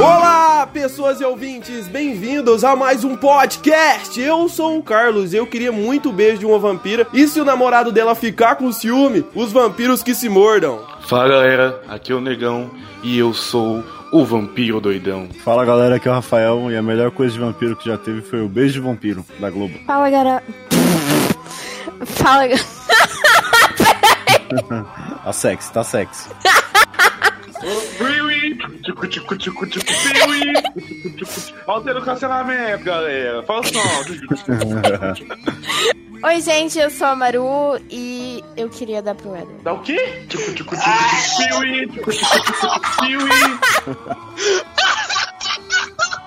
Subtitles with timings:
[0.00, 4.20] Olá, pessoas e ouvintes, bem-vindos a mais um podcast.
[4.20, 7.04] Eu sou o Carlos e eu queria muito beijo de uma vampira.
[7.12, 10.78] E se o namorado dela ficar com ciúme, os vampiros que se mordam.
[11.00, 12.70] Fala galera, aqui é o Negão
[13.02, 13.82] e eu sou
[14.12, 15.26] o vampiro doidão.
[15.44, 18.22] Fala galera, aqui é o Rafael e a melhor coisa de vampiro que já teve
[18.22, 19.74] foi o beijo de vampiro da Globo.
[19.84, 20.42] Fala, galera.
[22.04, 22.56] Fala, ga-
[25.24, 26.28] tá sexy, tá sexy.
[31.66, 33.42] Altera o cancelamento, galera.
[33.44, 33.80] Fala só.
[36.24, 39.56] Oi, gente, eu sou a Maru e eu queria dar pro Eder.
[39.62, 40.24] Dá o quê?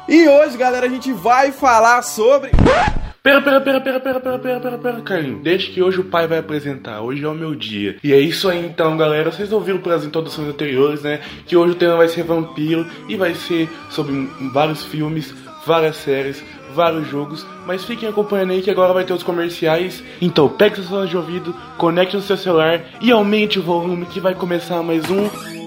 [0.07, 2.51] E hoje, galera, a gente vai falar sobre.
[3.25, 5.41] Pera, pera, pera, pera, pera, pera, pera, pera, pera, Carlinhos.
[5.41, 7.01] Deixa que hoje o pai vai apresentar.
[7.01, 7.97] Hoje é o meu dia.
[8.03, 9.31] E é isso aí então, galera.
[9.31, 11.21] Vocês ouviram pelas introduções anteriores, né?
[11.47, 15.33] Que hoje o tema vai ser vampiro e vai ser sobre vários filmes,
[15.65, 16.43] várias séries,
[16.75, 17.43] vários jogos.
[17.65, 20.03] Mas fiquem acompanhando aí que agora vai ter os comerciais.
[20.21, 24.19] Então, pegue seu celular de ouvido, conecte no seu celular e aumente o volume que
[24.19, 25.64] vai começar mais um.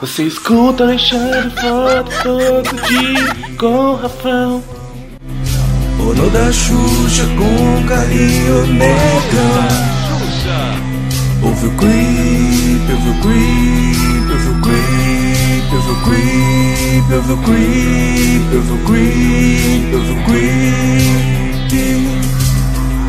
[0.00, 4.64] Você escuta Alexandre Foto todo dia com o Rafão.
[5.98, 9.90] Bono da Xuxa com carinho negão
[11.42, 18.54] Ouve o creep, ouve o creep, ouve o creep, ouve o creep, ouve o creep,
[18.54, 21.10] ouve o creep, ouve o creep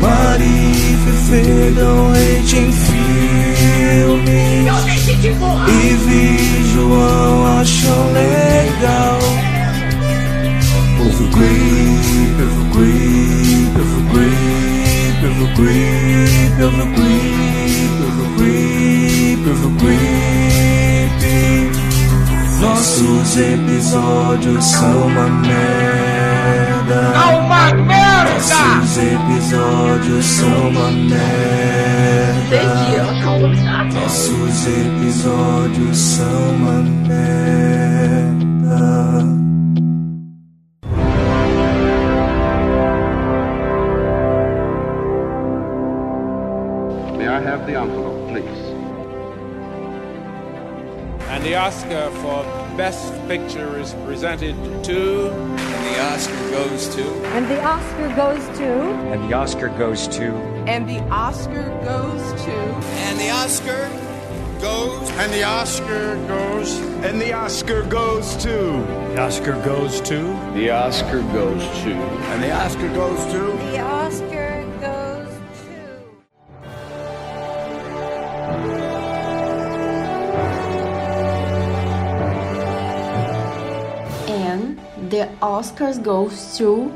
[0.02, 1.40] Mari Fefe
[1.80, 4.42] hate em filme
[5.24, 9.18] e vi João, achou legal.
[11.00, 15.52] Ovo creep, ovo creep, ovo creep, ovo
[22.60, 27.12] Nossos episódios são uma merda.
[27.14, 28.34] É uma merda!
[28.34, 31.22] Nossos episódios são uma merda.
[32.46, 33.11] Entendi, ó.
[34.02, 37.22] Nossos episódios são uma merda.
[47.16, 48.72] May I have the envelope, please?
[51.30, 55.30] And the Oscar for Best Picture is presented to.
[55.30, 57.04] And the Oscar goes to.
[57.26, 58.64] And the Oscar goes to.
[58.64, 60.34] And the Oscar goes to.
[60.66, 62.52] And the Oscar goes to.
[62.52, 63.88] And the Oscar
[64.60, 65.10] goes.
[65.10, 66.78] And the Oscar goes.
[67.04, 68.48] And the Oscar goes to.
[69.12, 70.22] The Oscar goes to.
[70.54, 71.92] The Oscar goes to.
[71.92, 73.40] And the Oscar goes to.
[73.70, 74.01] The Oscar
[85.42, 86.92] Oscars goes to...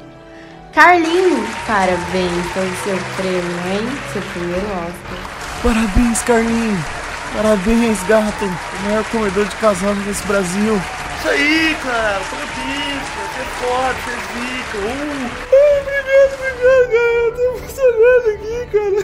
[0.73, 3.89] Carlinho, parabéns pelo seu prêmio, hein?
[4.13, 5.19] Seu primeiro Oscar.
[5.63, 6.85] Parabéns, Carlinhos.
[7.35, 8.45] Parabéns, gato.
[8.45, 10.81] O maior comedor de casal desse Brasil.
[11.19, 12.21] Isso aí, cara.
[12.31, 13.27] Parabéns, cara.
[13.33, 14.79] Você é foda, você é zica.
[14.79, 15.47] Uh.
[15.81, 17.15] Obrigado, obrigado, cara.
[17.17, 18.99] Eu tô emocionado aqui, cara.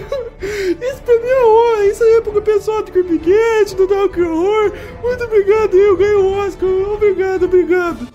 [0.93, 1.85] Isso pra mim é honra.
[1.87, 4.73] Isso aí é pro pessoal do Creepcast, do Dark Horror.
[5.03, 6.69] Muito obrigado, eu ganhei o Oscar.
[6.69, 8.09] Obrigado, obrigado.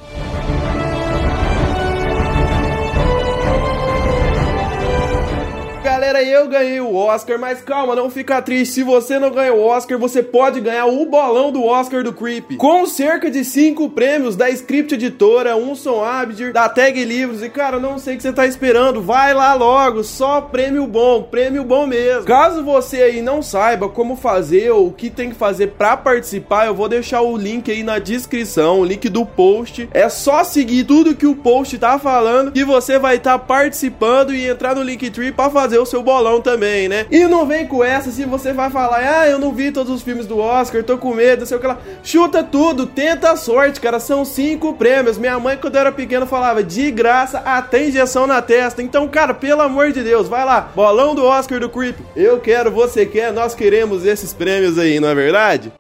[5.88, 8.74] Galera, eu ganhei o Oscar, mas calma, não fica triste.
[8.74, 12.58] Se você não ganhou o Oscar, você pode ganhar o bolão do Oscar do Creep.
[12.58, 17.42] Com cerca de 5 prêmios da Script Editora, som Abdir, da Tag Livros.
[17.42, 19.02] E cara, não sei o que você tá esperando.
[19.02, 22.26] Vai lá logo, só prêmio bom, prêmio bom mesmo.
[22.26, 26.66] Caso você aí não saiba como fazer ou o que tem que fazer pra participar,
[26.66, 29.88] eu vou deixar o link aí na descrição, o link do post.
[29.94, 34.46] É só seguir tudo que o post tá falando que você vai estar participando e
[34.46, 37.06] entrar no Linktree pra fazer o seu bolão também, né?
[37.12, 40.02] E não vem com essa se você vai falar, ah, eu não vi todos os
[40.02, 41.78] filmes do Oscar, tô com medo, sei o que lá.
[42.04, 44.00] Chuta tudo, tenta a sorte, cara.
[44.00, 45.18] São cinco prêmios.
[45.18, 48.82] Minha mãe, quando eu era pequeno, falava de graça até injeção na testa.
[48.82, 50.72] Então, cara, pelo amor de Deus, vai lá.
[50.76, 51.98] Bolão do Oscar do Creep.
[52.16, 55.72] Eu quero, você quer, nós queremos esses prêmios aí, não é verdade?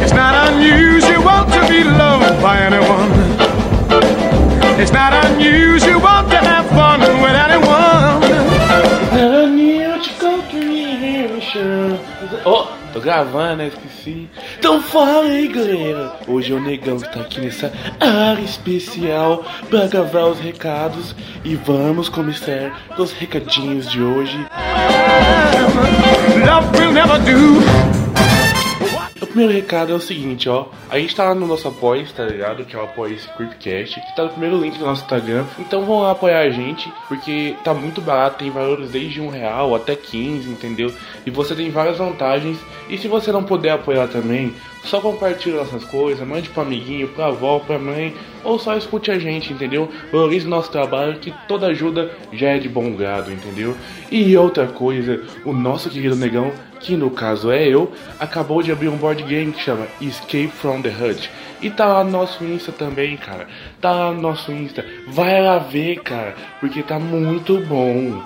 [0.00, 3.31] It's not unusual to be loved by anyone.
[4.80, 8.22] It's not unusual to have fun with anyone.
[12.44, 13.62] Oh, tô gravando?
[13.62, 14.28] Esqueci.
[14.58, 16.16] Então fala aí, galera.
[16.26, 21.14] Hoje é o Negão que tá aqui nessa área especial pra gravar os recados.
[21.44, 24.38] E vamos começar com os recadinhos de hoje.
[26.46, 27.81] Love will never do.
[29.32, 30.66] Primeiro recado é o seguinte, ó.
[30.90, 32.66] A gente tá lá no nosso apoio, tá ligado?
[32.66, 35.46] Que é o apoio Scriptcast, que tá no primeiro link do nosso Instagram.
[35.58, 39.74] Então vão lá apoiar a gente, porque tá muito barato, tem valores desde um real
[39.74, 40.92] até 15, entendeu?
[41.24, 42.58] E você tem várias vantagens.
[42.90, 44.52] E se você não puder apoiar também,
[44.84, 48.14] só compartilha nossas coisas, mande pro amiguinho, pra avó, pra mãe,
[48.44, 49.88] ou só escute a gente, entendeu?
[50.12, 53.74] Valorize nosso trabalho, que toda ajuda já é de bom grado, entendeu?
[54.10, 56.52] E outra coisa, o nosso querido negão,
[56.82, 60.82] que no caso é eu, acabou de abrir um board game que chama Escape from
[60.82, 61.30] the Hut.
[61.62, 63.46] E tá lá no nosso Insta também, cara.
[63.80, 64.84] Tá lá no nosso Insta.
[65.06, 68.24] Vai lá ver, cara, porque tá muito bom.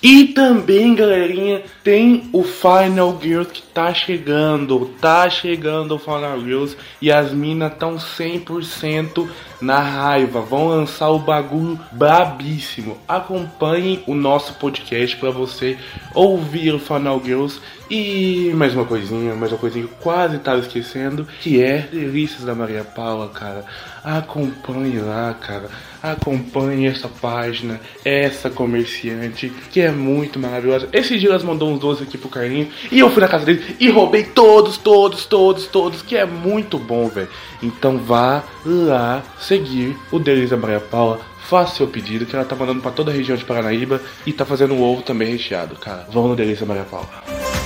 [0.00, 4.94] E também, galerinha, tem o Final Girls que tá chegando.
[5.00, 9.28] Tá chegando o Final Girls e as minas tão 100%
[9.60, 10.40] na raiva.
[10.40, 12.96] Vão lançar o bagulho brabíssimo.
[13.08, 15.76] Acompanhe o nosso podcast para você
[16.14, 17.60] ouvir o Final Girls.
[17.90, 22.44] E mais uma coisinha, mais uma coisinha que eu quase tava esquecendo, que é Delícias
[22.44, 23.64] da Maria Paula, cara.
[24.04, 25.70] Acompanhe lá, cara.
[26.02, 30.88] Acompanhe essa página, essa comerciante, que é muito maravilhosa.
[30.92, 33.76] Esse dia elas mandou uns doces aqui pro Carlinho e eu fui na casa dele
[33.80, 37.28] e roubei todos, todos, todos, todos, que é muito bom, velho.
[37.62, 41.20] Então vá lá seguir o Delícia Maria Paula.
[41.48, 44.44] Faça seu pedido, que ela tá mandando pra toda a região de Paranaíba e tá
[44.44, 46.06] fazendo ovo também recheado, cara.
[46.12, 47.57] Vamos no Delícia Maria Paula.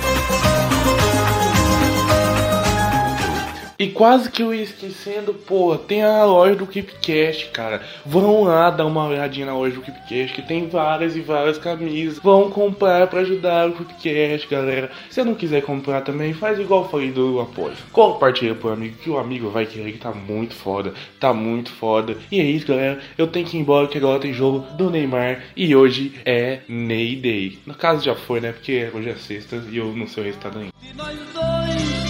[3.82, 7.82] E quase que eu ia esquecendo, pô, tem a loja do KeepCast, cara.
[8.06, 12.20] Vão lá dar uma olhadinha na loja do KeepCast, que tem várias e várias camisas.
[12.20, 14.88] Vão comprar para ajudar o KeepCast, galera.
[15.10, 17.74] Se não quiser comprar também, faz igual eu falei do apoio.
[17.90, 20.94] Compartilha pro amigo, que o amigo vai querer, que tá muito foda.
[21.18, 22.16] Tá muito foda.
[22.30, 23.00] E é isso, galera.
[23.18, 25.42] Eu tenho que ir embora, que agora tem jogo do Neymar.
[25.56, 27.58] E hoje é Ney Day.
[27.66, 28.52] No caso já foi, né?
[28.52, 32.01] Porque hoje é sexta e eu não sei o resultado ainda.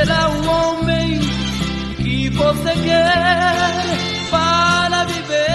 [0.00, 1.20] Será o homem
[1.96, 3.12] que você quer
[4.30, 5.50] para viver.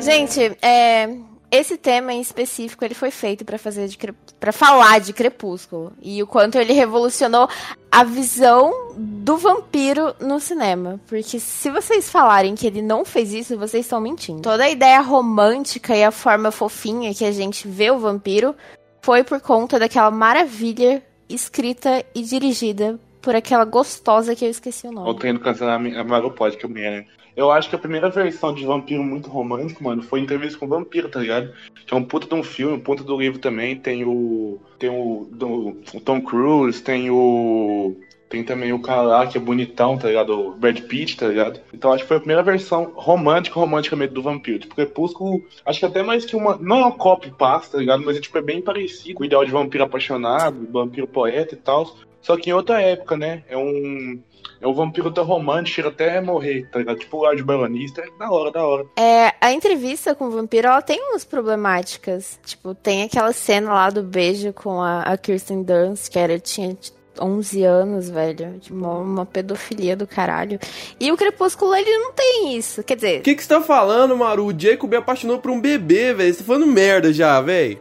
[0.00, 1.08] Gente, é,
[1.52, 3.98] esse tema em específico ele foi feito para fazer de
[4.40, 7.46] para falar de Crepúsculo e o quanto ele revolucionou
[7.90, 13.58] a visão do vampiro no cinema, porque se vocês falarem que ele não fez isso,
[13.58, 14.40] vocês estão mentindo.
[14.40, 18.56] Toda a ideia romântica e a forma fofinha que a gente vê o vampiro
[19.02, 24.92] foi por conta daquela maravilha escrita e dirigida por aquela gostosa que eu esqueci o
[24.92, 25.08] nome.
[25.10, 27.06] Eu tô indo cancelar a Margot Pod, que eu me né?
[27.36, 30.68] Eu acho que a primeira versão de Vampiro muito romântico, mano, foi Entrevista com o
[30.68, 31.52] Vampiro, tá ligado?
[31.86, 33.76] Que é um puta de um filme, um puta do livro também.
[33.76, 34.60] Tem o.
[34.78, 37.96] Tem o, do, o Tom Cruise, tem o.
[38.28, 40.30] Tem também o cara lá que é bonitão, tá ligado?
[40.30, 41.60] O Brad Pitt, tá ligado?
[41.72, 44.58] Então acho que foi a primeira versão romântica, romanticamente do vampiro.
[44.58, 46.56] Tipo, Crepúsculo, acho que até mais que uma.
[46.56, 48.02] Não é uma copy paste, tá ligado?
[48.02, 51.94] Mas é, tipo, é bem parecido o ideal de vampiro apaixonado, vampiro poeta e tal.
[52.22, 53.42] Só que em outra época, né?
[53.48, 54.22] É um.
[54.60, 56.98] É um vampiro tão romântico, chega até morrer, tá ligado?
[56.98, 58.86] Tipo o Lord Baronista, é da hora, da hora.
[58.96, 62.38] É, a entrevista com o vampiro, ela tem umas problemáticas.
[62.44, 66.76] Tipo, tem aquela cena lá do beijo com a, a Kirsten Dunst, que era, tinha
[67.20, 68.58] 11 anos, velho.
[68.60, 70.58] De uma, uma, pedofilia do caralho.
[70.98, 72.82] E o Crepúsculo, ele não tem isso.
[72.82, 73.20] Quer dizer.
[73.20, 74.46] O que, que você tá falando, Maru?
[74.46, 76.32] O Jacob apaixonou por um bebê, velho.
[76.32, 77.80] Você tá falando merda já, velho.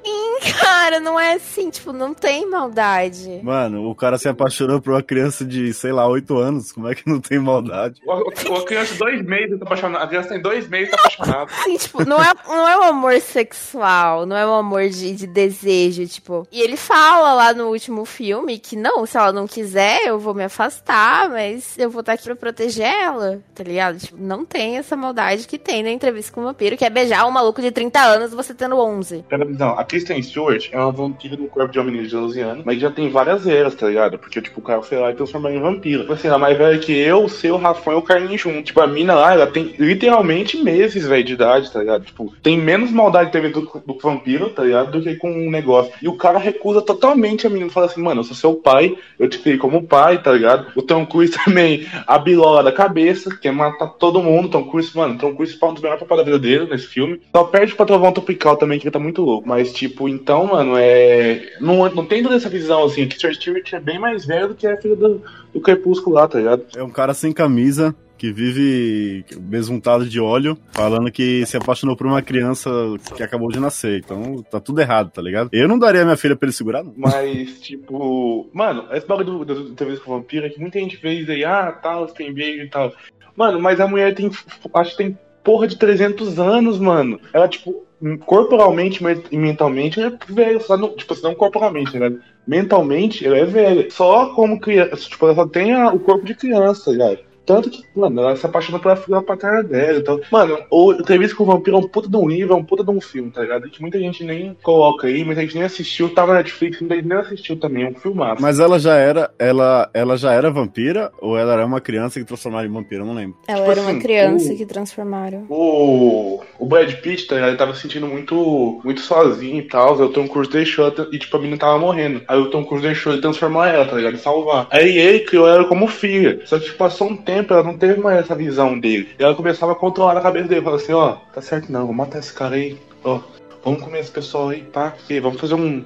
[0.59, 3.39] Cara, não é assim, tipo, não tem maldade.
[3.43, 6.71] Mano, o cara se apaixonou por uma criança de, sei lá, 8 anos.
[6.71, 8.01] Como é que não tem maldade?
[8.09, 10.03] A criança de dois meses tá apaixonada.
[10.03, 11.51] A criança tem dois meses tá apaixonada.
[11.63, 15.27] Sim, tipo, não é, não é um amor sexual, não é um amor de, de
[15.27, 16.47] desejo, tipo.
[16.51, 20.33] E ele fala lá no último filme que não, se ela não quiser, eu vou
[20.33, 23.99] me afastar, mas eu vou estar aqui pra proteger ela, tá ligado?
[23.99, 27.27] Tipo, não tem essa maldade que tem na entrevista com o vampiro, que é beijar
[27.27, 29.25] um maluco de 30 anos você tendo 11.
[29.29, 32.39] Pera, não, a Kristen Stewart é uma vampira do corpo de uma menina de 12
[32.39, 34.17] anos, mas já tem várias eras, tá ligado?
[34.17, 36.01] Porque, tipo, o cara foi lá e transformou em vampiro.
[36.01, 38.41] Tipo assim, ela é mais velha que eu, o seu, o Rafão e o Carlinhos.
[38.63, 42.05] Tipo, a mina lá, ela tem literalmente meses, velho, de idade, tá ligado?
[42.05, 44.91] Tipo, tem menos maldade TV do, do vampiro, tá ligado?
[44.91, 45.91] Do que com um negócio.
[46.01, 47.69] E o cara recusa totalmente a menina.
[47.69, 50.71] Fala assim, mano, eu sou seu pai, eu te criei como pai, tá ligado?
[50.75, 54.49] O Tom Cruise também, a bilola da cabeça, quer matar todo mundo.
[54.49, 57.21] Tom Cruise, mano, Tom Cruise fala um dos melhores da vida dele nesse filme.
[57.31, 59.47] Só perde pra Trovão Tropical também, que ele tá muito louco.
[59.47, 61.53] Mas, tipo, então, mano, é.
[61.61, 64.55] Não, não tem toda essa visão, assim, que Sir Stewart é bem mais velho do
[64.55, 65.21] que a filha do,
[65.53, 66.65] do Crepúsculo lá, tá ligado?
[66.75, 72.05] É um cara sem camisa, que vive besuntado de óleo, falando que se apaixonou por
[72.05, 72.69] uma criança
[73.15, 73.97] que acabou de nascer.
[73.97, 75.49] Então tá tudo errado, tá ligado?
[75.51, 76.93] Eu não daria minha filha pra ele segurar, não.
[76.95, 81.27] Mas, tipo, mano, esse bagulho do entrevista com o vampiro é que muita gente fez
[81.31, 82.93] aí, ah, tal, tem beijo e tal.
[83.35, 84.29] Mano, mas a mulher tem,
[84.75, 87.19] acho que tem porra de 300 anos, mano.
[87.33, 87.87] Ela, tipo,
[88.23, 92.15] corporalmente e mentalmente ela é velha, só não, tipo, não corporalmente, né?
[92.45, 93.89] Mentalmente ela é velha.
[93.89, 97.30] Só como criança, tipo, ela só tem a, o corpo de criança, ligado?
[97.45, 99.99] Tanto que, mano, ela se apaixona pela filha paterna dela.
[99.99, 102.63] Então, mano, o Entrevista com o Vampiro é um puta de um livro, é um
[102.63, 103.69] puta de um filme, tá ligado?
[103.69, 107.07] Que muita gente nem coloca aí, muita gente nem assistiu, tava na Netflix, muita gente
[107.07, 108.41] nem assistiu também, é um filmaço.
[108.41, 112.25] Mas ela já era, ela, ela já era vampira ou ela era uma criança que
[112.25, 113.01] transformaram em vampira?
[113.01, 113.37] Eu não lembro.
[113.47, 115.45] Ela Tipo era uma assim, criança o- que transformaram.
[115.49, 117.49] O, o Brad Pitt, tá ligado?
[117.49, 119.95] Ele tava se sentindo muito, muito sozinho e tal.
[119.95, 122.21] Aí o Tom Cruise deixou e, tipo, a menina tava morrendo.
[122.27, 124.15] Aí o Tom Cruise deixou ele transformar ela, tá ligado?
[124.15, 124.67] E salvar.
[124.69, 126.39] Aí ele criou ela como filha.
[126.45, 129.09] Só que tipo, passou um tempo, ela não teve mais essa visão dele.
[129.19, 130.61] E ela começava a controlar a cabeça dele.
[130.61, 132.77] Falou assim: ó, tá certo não, vou matar esse cara aí.
[133.03, 133.19] Ó,
[133.63, 134.95] vamos comer esse pessoal aí, tá?
[135.09, 135.85] E vamos fazer um.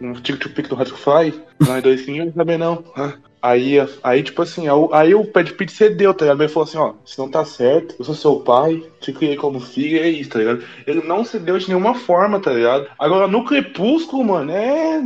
[0.00, 1.42] Um tic-tic do Hot Fly.
[1.60, 2.82] Nós dois sim, também não.
[2.96, 3.18] Hã?
[3.42, 6.42] Aí, aí, tipo assim, aí, o- Brad Pitt cedeu, tá ligado?
[6.42, 9.58] Ele falou assim, ó, isso não tá certo, eu sou seu pai, te criei como
[9.60, 10.62] filho, é isso, tá ligado?
[10.86, 12.86] Ele não cedeu de nenhuma forma, tá ligado?
[12.98, 15.02] Agora, no Crepúsculo, mano, é...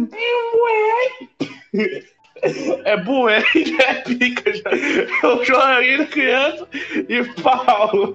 [2.84, 3.42] É bué!
[3.54, 4.70] É é pica, já.
[5.22, 8.12] Eu choraria da criança e pau!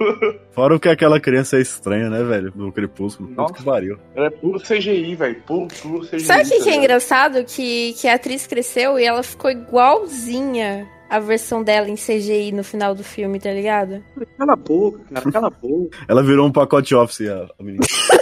[0.51, 2.51] Fora o que aquela criança é estranha, né, velho?
[2.51, 3.29] Do Crepúsculo.
[3.29, 3.97] Puta que pariu.
[4.15, 6.19] Ela é puro CGI, velho, puro, puro CGI.
[6.21, 6.83] Sabe o que, tá que é ligado?
[6.83, 7.43] engraçado?
[7.45, 12.63] Que, que a atriz cresceu e ela ficou igualzinha a versão dela em CGI no
[12.63, 14.03] final do filme, tá ligado?
[14.37, 15.97] Cala a boca, cara, cala a boca.
[16.07, 17.83] Ela virou um pacote office, a menina.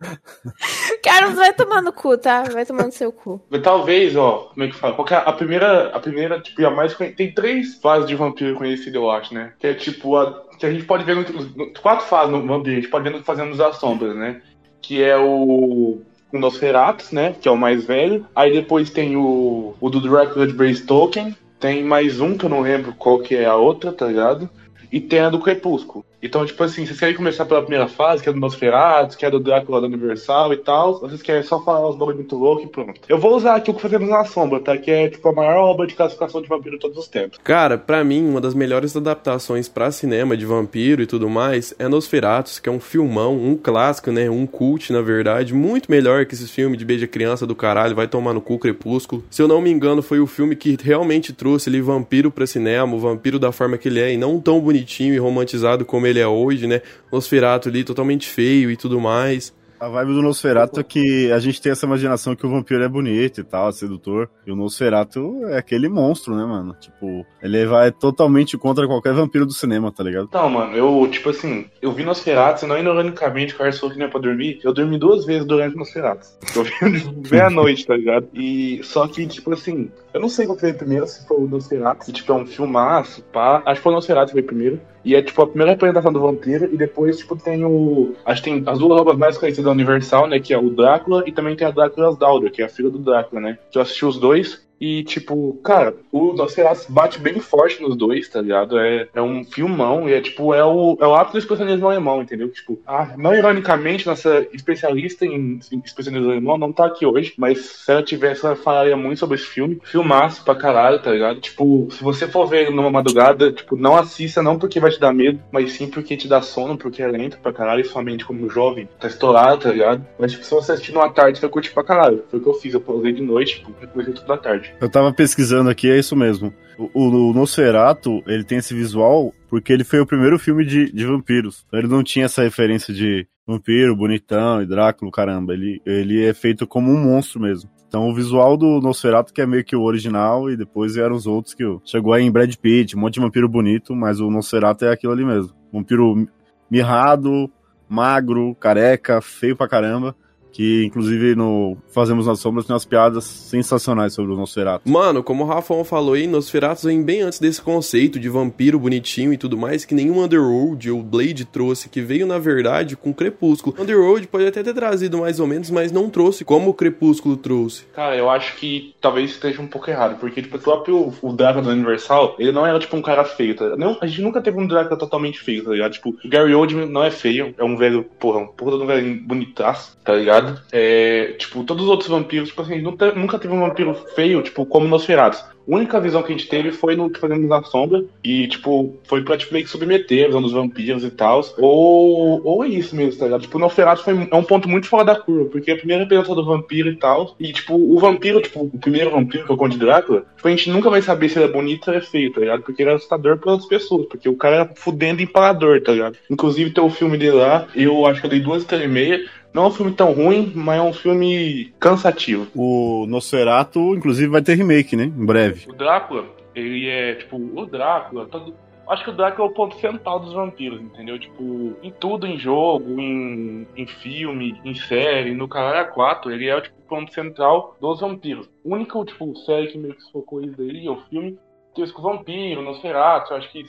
[1.02, 2.44] Carlos, vai tomar no cu, tá?
[2.44, 3.40] Vai tomar no seu cu.
[3.62, 4.94] Talvez, ó, como é que fala?
[4.94, 9.10] É a primeira, a primeira, tipo, a mais Tem três fases de vampiro conhecidas, eu
[9.10, 9.52] acho, né?
[9.58, 12.80] Que é tipo, a, que a gente pode ver no, quatro fases no vampiro, a
[12.80, 14.40] gente pode ver Fazendo das Sombras, né?
[14.80, 16.00] Que é o.
[16.32, 17.34] O Nosferatus, né?
[17.40, 18.24] Que é o mais velho.
[18.36, 21.34] Aí depois tem o, o do Drácula de Bram Stoker.
[21.58, 24.48] Tem mais um que eu não lembro qual que é a outra, tá ligado?
[24.92, 26.04] E tem a do Crepúsculo.
[26.22, 29.30] Então, tipo assim, vocês querem começar pela primeira fase, que é do Nosferatu, que é
[29.30, 32.62] do Drácula da Universal e tal, ou vocês querem só falar os bagulho muito louco
[32.62, 33.00] e pronto.
[33.08, 34.76] Eu vou usar aqui o que fazemos na sombra, tá?
[34.76, 37.38] Que é, tipo, a maior obra de classificação de vampiro de todos os tempos.
[37.42, 41.88] Cara, pra mim, uma das melhores adaptações pra cinema de vampiro e tudo mais é
[41.88, 44.28] Nosferatus, que é um filmão, um clássico, né?
[44.28, 48.06] Um cult, na verdade, muito melhor que esses filmes de beija criança do caralho, vai
[48.06, 49.24] tomar no cu Crepúsculo.
[49.30, 52.94] Se eu não me engano, foi o filme que realmente trouxe ele vampiro pra cinema,
[52.94, 56.20] o vampiro da forma que ele é, e não tão bonitinho e romantizado como ele
[56.20, 56.82] é hoje, né?
[57.12, 59.54] Nosferatu ali totalmente feio e tudo mais.
[59.80, 62.88] A vibe do Nosferatu é que a gente tem essa imaginação que o vampiro é
[62.88, 64.28] bonito e tal, sedutor.
[64.46, 66.76] E o Nosferatu é aquele monstro, né, mano?
[66.78, 70.26] Tipo, ele vai totalmente contra qualquer vampiro do cinema, tá ligado?
[70.28, 74.10] Então, mano, eu, tipo assim, eu vi Nosferatu, não ironicamente, o falou que não é
[74.10, 76.26] pra dormir, eu dormi duas vezes durante Nosferatu.
[76.54, 78.28] Eu vi meia-noite, tá ligado?
[78.34, 82.12] E, só que, tipo assim, eu não sei qual veio primeiro, se foi o Nosferatu,
[82.12, 83.62] tipo, é um filmaço, pá.
[83.64, 84.80] Acho que foi o Nosferatu que veio primeiro.
[85.04, 88.14] E é, tipo, a primeira representação do vampiro, e depois, tipo, tem o...
[88.24, 91.22] Acho que tem as duas obras mais conhecidas da Universal, né, que é o Drácula,
[91.26, 93.58] e também tem a Drácula Daldor, que é a filha do Drácula, né?
[93.70, 98.28] Que eu assisti os dois, e, tipo, cara, o Nosferatu bate bem forte nos dois,
[98.28, 98.78] tá ligado?
[98.78, 102.22] É, é um filmão e é, tipo, é o, é o ápice do expressionismo alemão,
[102.22, 102.48] entendeu?
[102.48, 107.58] Tipo, ah, não ironicamente, nossa especialista em, em expressionismo alemão não tá aqui hoje, mas
[107.58, 109.78] se ela tivesse, ela falaria muito sobre esse filme.
[109.84, 111.40] Filmaço pra caralho, tá ligado?
[111.40, 115.12] Tipo, se você for ver numa madrugada, tipo, não assista não porque vai te dar
[115.12, 118.24] medo, mas sim porque te dá sono, porque é lento pra caralho, e sua mente
[118.24, 120.06] como jovem tá estourada, tá ligado?
[120.18, 122.24] Mas, tipo, se você assistir numa tarde, você curtir pra caralho.
[122.30, 124.69] Foi o que eu fiz, eu pausei de noite, tipo, eu tudo da tarde.
[124.80, 126.52] Eu tava pesquisando aqui, é isso mesmo.
[126.78, 131.04] O, o, Nosferatu, ele tem esse visual porque ele foi o primeiro filme de, de
[131.04, 131.64] vampiros.
[131.66, 135.52] Então ele não tinha essa referência de vampiro, bonitão e Drácula, caramba.
[135.52, 137.68] Ele, ele é feito como um monstro mesmo.
[137.86, 141.26] Então o visual do Nosferatu que é meio que o original e depois eram os
[141.26, 144.84] outros que chegou aí em Brad Pitt, um monte de vampiro bonito, mas o Nosferatu
[144.84, 145.52] é aquilo ali mesmo.
[145.72, 146.26] Vampiro
[146.70, 147.50] mirrado,
[147.88, 150.14] magro, careca, feio pra caramba.
[150.52, 154.88] Que, inclusive, no Fazemos nas Sombras tem umas piadas sensacionais sobre o Nosferatu.
[154.88, 159.32] Mano, como o Rafão falou aí, Nosferatu vem bem antes desse conceito de vampiro bonitinho
[159.32, 163.76] e tudo mais, que nenhum Underworld ou Blade trouxe, que veio, na verdade, com Crepúsculo.
[163.78, 167.84] Underworld pode até ter trazido mais ou menos, mas não trouxe como o Crepúsculo trouxe.
[167.94, 171.64] Cara, eu acho que talvez esteja um pouco errado, porque, tipo, o próprio o Drácula
[171.64, 173.78] do Universal, ele não era, tipo, um cara feio, tá ligado?
[173.78, 175.92] Não, a gente nunca teve um Drácula totalmente feio, tá ligado?
[175.92, 178.86] Tipo, o Gary Oldman não é feio, é um velho, porra, um porra de um
[178.86, 180.39] velho bonitaço, tá ligado?
[180.72, 184.64] É, tipo, todos os outros vampiros, tipo assim, nunca, nunca teve um vampiro feio, tipo,
[184.66, 185.38] como Nosferatu.
[185.70, 188.04] A única visão que a gente teve foi no que fazemos na sombra.
[188.24, 191.42] E, tipo, foi pra tipo, meio que submeter a visão dos vampiros e tal.
[191.58, 193.42] Ou, ou é isso mesmo, tá ligado?
[193.42, 195.48] Tipo, Nosferatu foi, é um ponto muito fora da curva.
[195.50, 197.36] Porque a primeira representação do vampiro e tal.
[197.38, 200.50] E, tipo, o vampiro, tipo, o primeiro vampiro, que é o Conde Drácula, tipo, a
[200.50, 202.62] gente nunca vai saber se ele é bonito ou é feio, tá ligado?
[202.62, 204.06] Porque ele é assustador para outras pessoas.
[204.06, 206.16] Porque o cara era fudendo empalador, tá ligado?
[206.28, 207.68] Inclusive tem o filme dele lá.
[207.76, 209.20] Eu acho que eu dei duas e meia.
[209.52, 212.46] Não é um filme tão ruim, mas é um filme cansativo.
[212.54, 215.04] O Nosferatu, inclusive, vai ter remake, né?
[215.04, 215.68] Em breve.
[215.68, 218.54] O Drácula, ele é, tipo, o Drácula, todo...
[218.88, 221.18] Acho que o Drácula é o ponto central dos vampiros, entendeu?
[221.18, 226.60] Tipo, em tudo, em jogo, em, em filme, em série, no Caralho 4, ele é
[226.60, 228.48] tipo, o ponto central dos vampiros.
[228.48, 231.38] A única, tipo, série que meio que se focou isso daí é o filme
[231.72, 233.64] que com o vampiro, Nosferatu, acho que...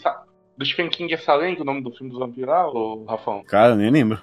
[0.58, 3.44] Do Stephen King é Salem, que é o nome do filme dos vampiros, ou Rafão?
[3.44, 4.20] Cara, nem lembro.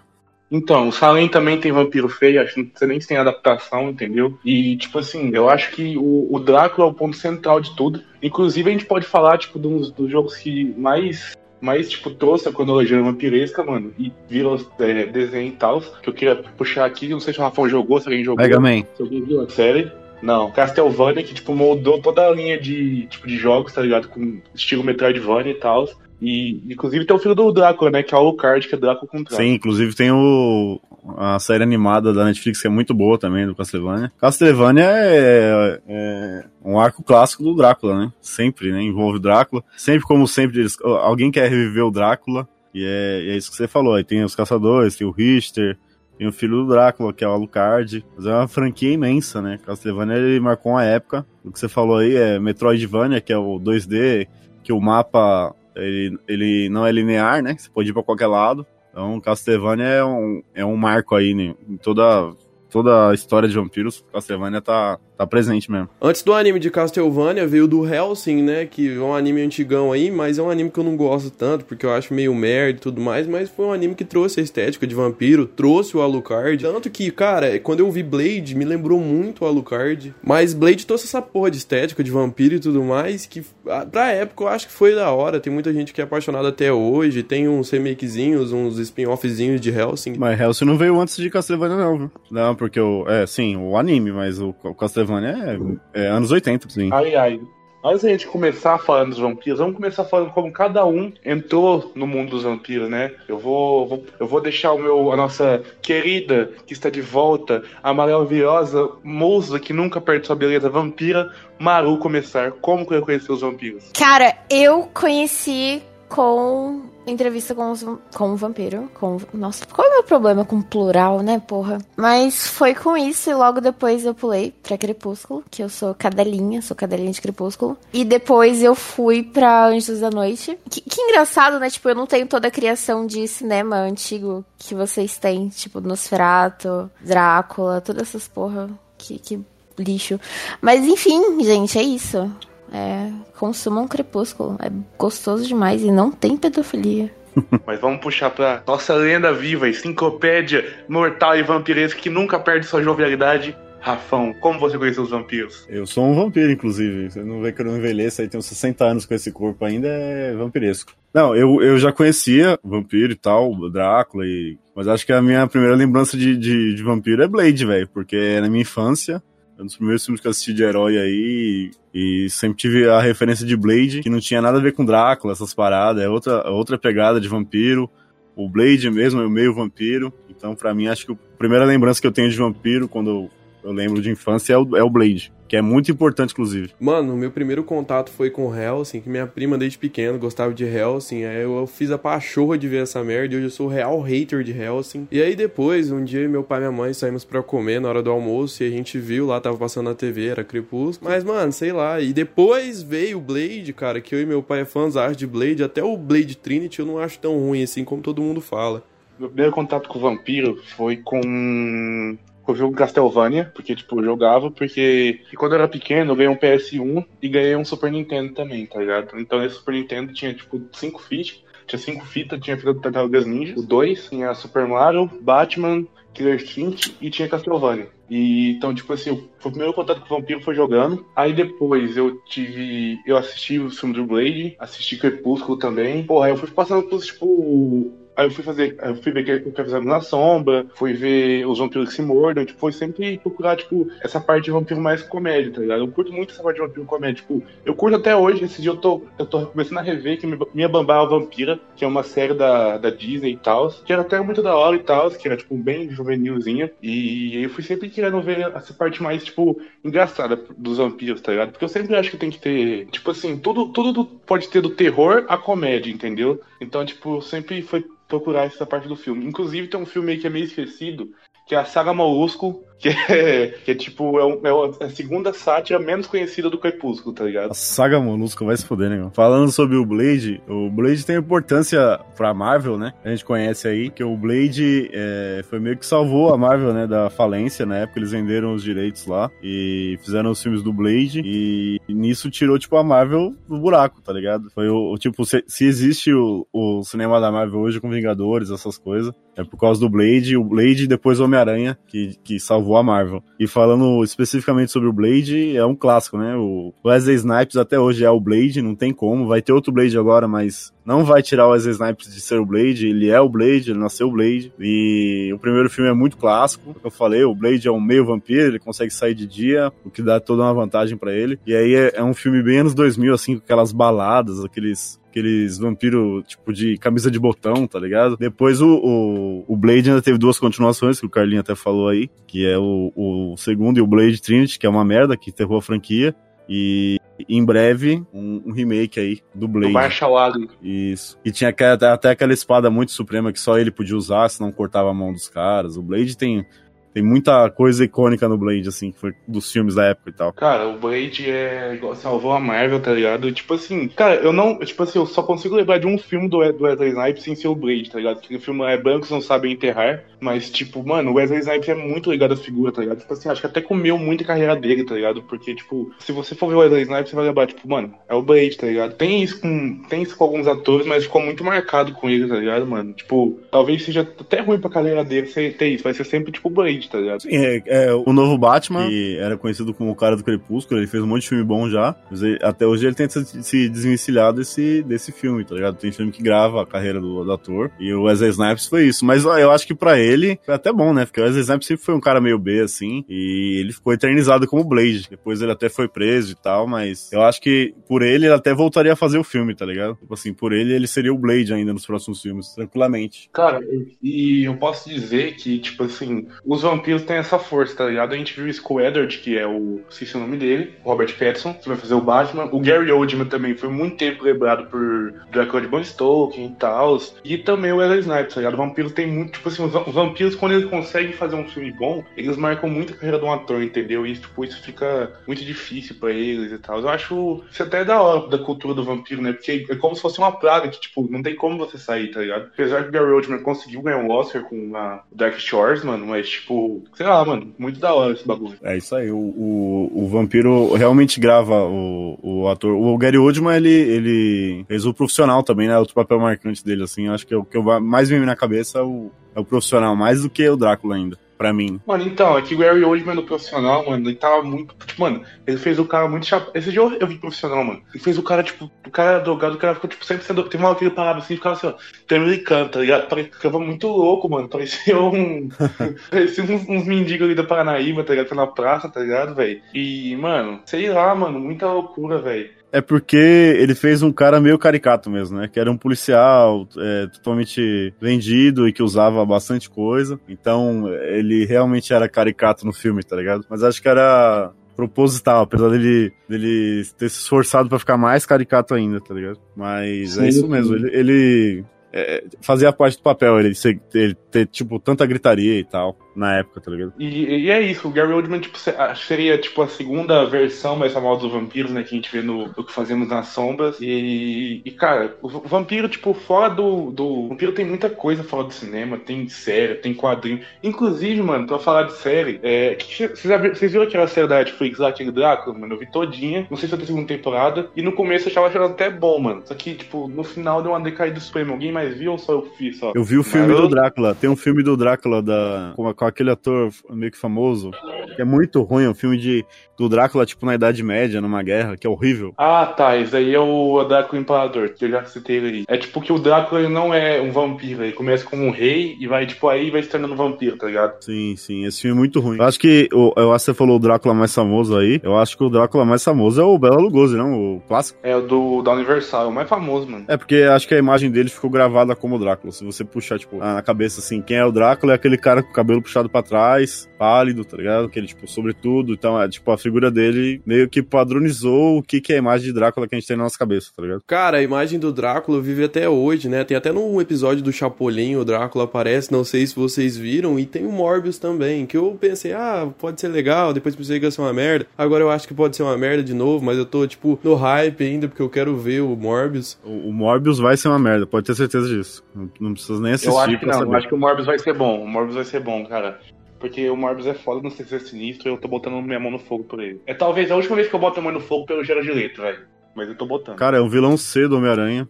[0.50, 3.90] Então, o Salem também tem vampiro feio, acho que não sei nem se tem adaptação,
[3.90, 4.38] entendeu?
[4.44, 8.02] E, tipo assim, eu acho que o, o Drácula é o ponto central de tudo.
[8.22, 12.52] Inclusive, a gente pode falar, tipo, dos, dos jogos que mais mais, tipo, trouxe a
[12.52, 17.18] cronologia vampiresca, mano, e virou é, desenho e tal, que eu queria puxar aqui, não
[17.18, 18.42] sei se o Rafael jogou, se alguém jogou.
[18.44, 18.84] Mega Man.
[18.96, 19.90] Se alguém viu a série.
[20.20, 24.08] Não, Castlevania, que, tipo, moldou toda a linha de, tipo, de jogos, tá ligado?
[24.08, 25.88] Com estilo Metroidvania e tal.
[26.20, 28.02] E, inclusive, tem o filho do Drácula, né?
[28.02, 30.80] Que é o Alucard, que é Drácula com Sim, inclusive tem o,
[31.16, 34.12] a série animada da Netflix, que é muito boa também, do Castlevania.
[34.18, 38.12] Castlevania é, é um arco clássico do Drácula, né?
[38.20, 38.82] Sempre, né?
[38.82, 39.62] Envolve o Drácula.
[39.76, 42.48] Sempre, como sempre, eles, alguém quer reviver o Drácula.
[42.74, 43.94] E é, e é isso que você falou.
[43.94, 45.78] Aí tem os caçadores, tem o Richter,
[46.18, 48.04] tem o filho do Drácula, que é o Alucard.
[48.16, 49.60] Mas é uma franquia imensa, né?
[49.64, 51.24] Castlevania ele marcou uma época.
[51.44, 54.26] O que você falou aí é Metroidvania, que é o 2D,
[54.64, 57.56] que o mapa ele, ele não é linear, né?
[57.56, 58.66] Você pode ir para qualquer lado.
[58.90, 61.54] Então, Castlevania é um, é um marco aí né?
[61.68, 62.32] em toda,
[62.70, 64.04] toda a história de vampiros.
[64.12, 65.88] Castlevania tá, tá presente mesmo.
[66.00, 68.64] Antes do anime de Castlevania veio do Hellsing, né?
[68.64, 71.64] Que é um anime antigão aí, mas é um anime que eu não gosto tanto,
[71.64, 74.42] porque eu acho meio merda e tudo mais, mas foi um anime que trouxe a
[74.42, 76.62] estética de vampiro, trouxe o Alucard.
[76.62, 80.14] Tanto que, cara, quando eu vi Blade, me lembrou muito o Alucard.
[80.22, 83.44] Mas Blade trouxe essa porra de estética de vampiro e tudo mais, que
[83.90, 85.40] pra época eu acho que foi da hora.
[85.40, 90.14] Tem muita gente que é apaixonada até hoje, tem uns remakezinhos, uns spin-offzinhos de Hellsing.
[90.16, 92.10] Mas Hellsing não veio antes de Castlevania, não, viu?
[92.30, 93.04] Não, porque o.
[93.08, 94.74] É, sim, o anime, mas o, o
[95.08, 95.58] Castlevania
[95.94, 96.90] é, é anos 80, sim.
[96.92, 97.40] Ai, ai.
[97.84, 102.08] Antes da gente começar falando dos vampiros, vamos começar falando como cada um entrou no
[102.08, 103.12] mundo dos vampiros, né?
[103.28, 107.62] Eu vou, vou eu vou deixar o meu, a nossa querida, que está de volta,
[107.80, 112.50] a maravilhosa musa que nunca perde sua beleza vampira, Maru, começar.
[112.50, 113.92] Como que eu conheci os vampiros?
[113.96, 118.90] Cara, eu conheci com entrevista com, os, com o vampiro.
[118.94, 121.78] Com, nossa, qual é o meu problema com plural, né, porra?
[121.96, 126.62] Mas foi com isso e logo depois eu pulei pra Crepúsculo, que eu sou cadelinha,
[126.62, 127.76] sou cadelinha de Crepúsculo.
[127.92, 130.58] E depois eu fui pra Anjos da Noite.
[130.70, 131.70] Que, que engraçado, né?
[131.70, 136.90] Tipo, eu não tenho toda a criação de cinema antigo que vocês têm, tipo, Nosferatu,
[137.00, 138.68] Drácula, todas essas porra.
[138.96, 139.40] Que, que
[139.78, 140.20] lixo.
[140.60, 142.30] Mas enfim, gente, é isso.
[142.72, 144.56] É, consumam Crepúsculo.
[144.60, 147.10] É gostoso demais e não tem pedofilia.
[147.66, 152.82] Mas vamos puxar pra nossa lenda viva, enciclopédia mortal e vampiresca que nunca perde sua
[152.82, 153.56] jovialidade.
[153.80, 155.64] Rafão, como você conheceu os vampiros?
[155.68, 157.10] Eu sou um vampiro, inclusive.
[157.10, 159.86] Você não vê que eu não envelheço, aí tenho 60 anos com esse corpo ainda,
[159.86, 160.92] é vampiresco.
[161.14, 164.58] Não, eu, eu já conhecia vampiro e tal, Drácula, e...
[164.74, 168.16] mas acho que a minha primeira lembrança de, de, de vampiro é Blade, velho, porque
[168.16, 169.22] é na minha infância
[169.58, 171.70] é um dos primeiros filmes que eu assisti de herói aí.
[172.00, 175.32] E sempre tive a referência de Blade, que não tinha nada a ver com Drácula,
[175.32, 176.00] essas paradas.
[176.00, 177.90] É outra, outra pegada de vampiro.
[178.36, 180.12] O Blade mesmo é meio vampiro.
[180.30, 183.30] Então, para mim, acho que a primeira lembrança que eu tenho de vampiro, quando eu
[183.64, 185.32] lembro de infância, é o, é o Blade.
[185.48, 186.72] Que é muito importante, inclusive.
[186.78, 191.24] Mano, meu primeiro contato foi com Hellsing, que minha prima desde pequeno gostava de Hellsing.
[191.24, 194.42] Aí eu, fiz a pachorra de ver essa merda e hoje eu sou real hater
[194.42, 195.08] de Hellsing.
[195.10, 198.02] E aí depois, um dia meu pai e minha mãe saímos pra comer na hora
[198.02, 201.10] do almoço e a gente viu lá, tava passando na TV, era Crepúsculo.
[201.10, 201.98] Mas, mano, sei lá.
[201.98, 205.64] E depois veio o Blade, cara, que eu e meu pai é fãs de Blade.
[205.64, 208.82] Até o Blade Trinity eu não acho tão ruim assim como todo mundo fala.
[209.18, 212.16] Meu primeiro contato com o vampiro foi com
[212.52, 216.36] o jogo Castlevania, porque, tipo, eu jogava, porque quando eu era pequeno eu ganhei um
[216.36, 219.18] PS1 e ganhei um Super Nintendo também, tá ligado?
[219.18, 223.26] Então esse Super Nintendo tinha, tipo, cinco fichas, tinha cinco fitas, tinha fita do Tartarugas
[223.26, 227.88] Ninja, o 2, tinha Super Mario, Batman, Killer Instinct e tinha Castlevania.
[228.10, 231.06] E então, tipo assim, o primeiro contato com o vampiro foi jogando.
[231.14, 232.98] Aí depois eu tive.
[233.06, 236.04] Eu assisti o filme do Blade, assisti Crepúsculo também.
[236.04, 237.92] Porra, eu fui passando por, tipo.
[238.18, 238.76] Aí eu fui fazer.
[238.82, 242.44] Eu fui ver o fizeram na sombra, fui ver os vampiros que se mordam.
[242.44, 245.84] Tipo, foi sempre procurar, tipo, essa parte de vampiro mais comédia, tá ligado?
[245.84, 247.22] Eu curto muito essa parte de vampiro comédia.
[247.22, 248.44] Tipo, eu curto até hoje.
[248.44, 251.84] Esse dia eu tô, eu tô começando a rever que Minha Bambá é Vampira, que
[251.84, 253.70] é uma série da, da Disney e tal.
[253.70, 256.72] Que era até muito da hora e tal, que era, tipo, bem juvenilzinha.
[256.82, 261.52] E eu fui sempre querendo ver essa parte mais, tipo, engraçada dos vampiros, tá ligado?
[261.52, 264.70] Porque eu sempre acho que tem que ter, tipo assim, tudo, tudo pode ter do
[264.70, 266.40] terror à comédia, entendeu?
[266.60, 269.24] Então, tipo, sempre foi procurar essa parte do filme.
[269.24, 271.14] Inclusive tem um filme aí que é meio esquecido,
[271.46, 275.32] que é a Saga Molusco, que é, que é tipo, é, um, é, a segunda
[275.32, 277.50] sátira menos conhecida do Crepúsculo, tá ligado?
[277.50, 279.10] A saga Molusco vai se foder, né?
[279.12, 282.92] Falando sobre o Blade, o Blade tem importância pra Marvel, né?
[283.04, 286.86] A gente conhece aí que o Blade é, foi meio que salvou a Marvel, né,
[286.86, 287.98] da falência na época.
[287.98, 292.76] Eles venderam os direitos lá e fizeram os filmes do Blade e nisso tirou, tipo,
[292.76, 294.50] a Marvel do buraco, tá ligado?
[294.50, 298.50] Foi o, o tipo, se, se existe o, o, cinema da Marvel hoje com Vingadores,
[298.50, 302.38] essas coisas, é por causa do Blade, o Blade e depois o Homem-Aranha, que, que
[302.68, 303.22] salvou a Marvel.
[303.40, 306.36] E falando especificamente sobre o Blade, é um clássico, né?
[306.36, 309.26] O Wesley Snipes até hoje é o Blade, não tem como.
[309.26, 312.46] Vai ter outro Blade agora, mas não vai tirar o Wesley Snipes de ser o
[312.46, 312.86] Blade.
[312.86, 314.50] Ele é o Blade, ele nasceu o Blade.
[314.58, 316.74] E o primeiro filme é muito clássico.
[316.82, 320.00] Eu falei, o Blade é um meio vampiro, ele consegue sair de dia, o que
[320.00, 321.38] dá toda uma vantagem para ele.
[321.46, 325.58] E aí é, é um filme bem anos 2000, assim, com aquelas baladas, aqueles aqueles
[325.58, 328.16] vampiros, tipo, de camisa de botão, tá ligado?
[328.16, 332.08] Depois o, o, o, Blade ainda teve duas continuações, que o Carlinho até falou aí,
[332.26, 335.58] que é o, o segundo e o Blade Trinity, que é uma merda, que enterrou
[335.58, 336.14] a franquia.
[336.48, 336.98] E
[337.28, 339.68] em breve, um, um, remake aí do Blade.
[339.68, 340.48] Do Marshall Allen.
[340.62, 341.18] Isso.
[341.24, 344.90] E tinha até, até aquela espada muito suprema que só ele podia usar, senão cortava
[344.90, 345.76] a mão dos caras.
[345.76, 346.46] O Blade tem
[346.92, 350.32] tem muita coisa icônica no Blade, assim, que foi dos filmes da época e tal.
[350.32, 351.78] Cara, o Blade é.
[351.96, 353.30] salvou a Marvel, tá ligado?
[353.32, 354.58] Tipo assim, cara, eu não.
[354.58, 357.48] Tipo assim, eu só consigo lembrar de um filme do, do Wesley Snipes sem ser
[357.48, 358.20] o Blade, tá ligado?
[358.30, 360.04] O filme é Brancos Não Sabem Enterrar.
[360.20, 362.98] Mas, tipo, mano, o Wesley Snipes é muito ligado à figura, tá ligado?
[362.98, 365.22] Tipo assim, acho que até comeu muito a carreira dele, tá ligado?
[365.22, 368.14] Porque, tipo, se você for ver o Wesley Snipes, você vai lembrar, tipo, mano, é
[368.14, 368.94] o Blade, tá ligado?
[368.94, 372.36] Tem isso com, tem isso com alguns atores, mas ficou muito marcado com ele, tá
[372.36, 372.92] ligado, mano?
[372.92, 376.52] Tipo, talvez seja até ruim pra carreira dele ter isso, vai ser sempre, tipo, o
[376.52, 377.22] Blade, tá ligado?
[377.22, 380.86] Sim, é, é, o novo Batman, que era conhecido como o cara do Crepúsculo, ele
[380.86, 384.32] fez um monte de filme bom já, mas ele, até hoje ele tenta se desvencilhar
[384.32, 385.76] desse, desse filme, tá ligado?
[385.76, 389.04] Tem filme que grava a carreira do, do ator, e o Wesley Snipes foi isso,
[389.04, 391.04] mas ó, eu acho que pra ele foi até bom, né?
[391.04, 394.46] Porque o Wesley Snipes sempre foi um cara meio B, assim, e ele ficou eternizado
[394.46, 395.08] como Blade.
[395.10, 398.52] Depois ele até foi preso e tal, mas eu acho que por ele ele até
[398.52, 399.96] voltaria a fazer o filme, tá ligado?
[399.96, 403.30] Tipo assim, por ele ele seria o Blade ainda nos próximos filmes, tranquilamente.
[403.32, 403.60] Cara,
[404.02, 408.12] e eu posso dizer que, tipo assim, os vampiros têm essa força, tá ligado?
[408.12, 409.80] A gente viu isso com o Edward, que é o.
[409.88, 412.48] esqueci o nome dele, Robert Pattinson, que vai fazer o Batman.
[412.52, 416.98] O Gary Oldman também foi muito tempo lembrado por Drácula de Bram Stoker e tal.
[417.24, 418.54] E também o Wesley Snipes, tá ligado?
[418.54, 419.32] O vampiro tem muito.
[419.32, 422.96] Tipo assim, os vampiros, quando eles conseguem fazer um filme bom, eles marcam muito a
[422.96, 424.06] carreira de um ator, entendeu?
[424.06, 426.80] E tipo, isso fica muito difícil pra eles e tal.
[426.80, 429.32] Eu acho isso até da hora da cultura do vampiro, né?
[429.32, 432.20] Porque é como se fosse uma praga que, tipo, não tem como você sair, tá
[432.20, 432.50] ligado?
[432.52, 436.28] Apesar que o Gary Oldman conseguiu ganhar um Oscar com a Dark Shores, mano, mas,
[436.28, 436.57] tipo,
[436.94, 438.56] sei lá, mano, muito da hora esse bagulho.
[438.62, 442.74] É isso aí, o, o, o vampiro realmente grava o, o ator.
[442.74, 445.78] O Gary Oldman, ele, ele fez o profissional também, né?
[445.78, 447.08] Outro papel marcante dele, assim.
[447.08, 449.94] Acho que é o que eu mais vem na cabeça é o, é o profissional,
[449.94, 451.80] mais do que o Drácula ainda pra mim.
[451.86, 454.74] Mano, então, é que o Gary Oldman no profissional, mano, ele tava muito.
[454.84, 456.50] Tipo, mano, ele fez o cara muito chapado.
[456.54, 457.80] Esse dia eu, vi profissional, mano.
[457.94, 460.42] Ele fez o cara, tipo, o cara drogado, o cara ficou, tipo, sempre sendo.
[460.42, 463.08] Tem uma hora que ele parava assim e ficava assim, ó, americano, tá ligado?
[463.32, 464.48] Ficava muito louco, mano.
[464.48, 465.48] Parecia um.
[466.10, 468.34] parecia uns, uns mendigos ali da Paranaíba, tá ligado?
[468.34, 469.62] Na praça, tá ligado, velho?
[469.72, 472.57] E, mano, sei lá, mano, muita loucura, velho.
[472.70, 475.48] É porque ele fez um cara meio caricato mesmo, né?
[475.48, 480.20] Que era um policial é, totalmente vendido e que usava bastante coisa.
[480.28, 483.44] Então, ele realmente era caricato no filme, tá ligado?
[483.48, 488.74] Mas acho que era proposital, apesar dele, dele ter se esforçado para ficar mais caricato
[488.74, 489.40] ainda, tá ligado?
[489.56, 493.80] Mas é Sim, é isso mesmo, ele, ele é, fazia parte do papel ele, ser,
[493.94, 496.92] ele ter, tipo, tanta gritaria e tal, na época, tá ligado?
[496.98, 498.58] E, e é isso, o Gary Oldman tipo,
[498.96, 501.82] seria tipo a segunda versão mais famosa dos vampiros, né?
[501.82, 503.78] Que a gente vê no, no que fazemos nas sombras.
[503.80, 507.06] E, e, cara, o vampiro, tipo, fora do, do.
[507.06, 510.40] O vampiro tem muita coisa fora do cinema, tem série, tem quadrinho.
[510.62, 515.12] Inclusive, mano, pra falar de série, é, vocês, viram aquela série da Netflix lá, aquele
[515.12, 515.74] Drácula, mano?
[515.74, 517.70] Eu vi todinha, não sei se vai ter segunda temporada.
[517.76, 519.42] E no começo eu achava achando até bom, mano.
[519.44, 521.52] Só que, tipo, no final deu uma decaída suprema.
[521.52, 522.92] Alguém mais viu ou só eu fiz só?
[522.94, 524.14] Eu vi o filme eu- do Drácula.
[524.14, 527.70] Tem um filme do Drácula da, com, com aquele ator meio que famoso.
[528.16, 528.84] Que é muito ruim.
[528.84, 529.44] É um filme de,
[529.78, 532.32] do Drácula, tipo, na Idade Média, numa guerra, que é horrível.
[532.36, 532.96] Ah, tá.
[532.96, 535.64] Esse aí é o Drácula Imparador, que eu já citei ele aí.
[535.68, 539.06] É tipo que o Drácula não é um vampiro, ele começa como um rei e
[539.06, 541.02] vai, tipo, aí vai se tornando um vampiro, tá ligado?
[541.02, 541.64] Sim, sim.
[541.64, 542.38] Esse filme é muito ruim.
[542.38, 542.88] Eu acho que.
[542.92, 545.00] o- Eu acho que você falou o Drácula mais famoso aí.
[545.02, 547.56] Eu acho que o Drácula mais famoso é o Bela Lugosi, não?
[547.56, 547.98] O clássico.
[548.02, 550.04] É o do da Universal, é o mais famoso, mano.
[550.08, 552.52] É porque acho que a imagem dele ficou gravada como Drácula.
[552.52, 555.50] Se você puxar, tipo, na cabeça assim, quem é o Drácula é aquele cara com
[555.50, 557.86] o cabelo puxado pra trás, pálido, tá ligado?
[557.86, 558.92] Aquele, tipo, sobretudo.
[558.92, 562.46] Então, é tipo, a figura dele meio que padronizou o que, que é a imagem
[562.46, 564.02] de Drácula que a gente tem na nossa cabeça, tá ligado?
[564.06, 566.44] Cara, a imagem do Drácula vive até hoje, né?
[566.44, 570.46] Tem até num episódio do Chapolin o Drácula aparece, não sei se vocês viram, e
[570.46, 574.10] tem o Morbius também, que eu pensei, ah, pode ser legal, depois pensei que ia
[574.10, 574.66] ser uma merda.
[574.76, 577.34] Agora eu acho que pode ser uma merda de novo, mas eu tô, tipo, no
[577.34, 579.58] hype ainda, porque eu quero ver o Morbius.
[579.64, 582.04] O, o Morbius vai ser uma merda, pode ter certeza disso.
[582.40, 583.66] Não, precisa nem assistir Eu acho que não, saber.
[583.72, 584.82] eu acho que o Morbius vai ser bom.
[584.84, 585.98] O Morbius vai ser bom, cara.
[586.38, 589.18] Porque o Morbius é foda no ser sinistro e eu tô botando minha mão no
[589.18, 589.80] fogo por ele.
[589.86, 592.22] É talvez a última vez que eu boto a mão no fogo pelo Gerard Leto,
[592.22, 592.46] velho.
[592.76, 593.36] Mas eu tô botando.
[593.36, 594.88] Cara, é um vilão C do Homem-Aranha,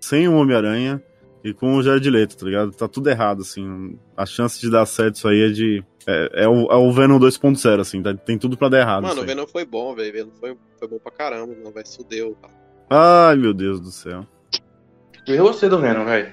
[0.00, 1.00] sem o Homem-Aranha
[1.44, 2.72] e com o Jared Leto, tá ligado?
[2.72, 3.96] Tá tudo errado, assim.
[4.16, 5.84] A chance de dar certo isso aí é de.
[6.06, 9.04] É, é o, é o Venom 2.0, assim, tá- tem tudo pra dar errado.
[9.04, 9.24] Mano, o.
[9.24, 10.12] Venom foi bom, velho.
[10.12, 12.36] Venom foi, foi bom pra caramba, não vai se fudeu.
[12.42, 12.52] cara.
[12.90, 14.26] Ai, meu Deus do céu.
[15.26, 16.32] Eu gostei do Venom, velho.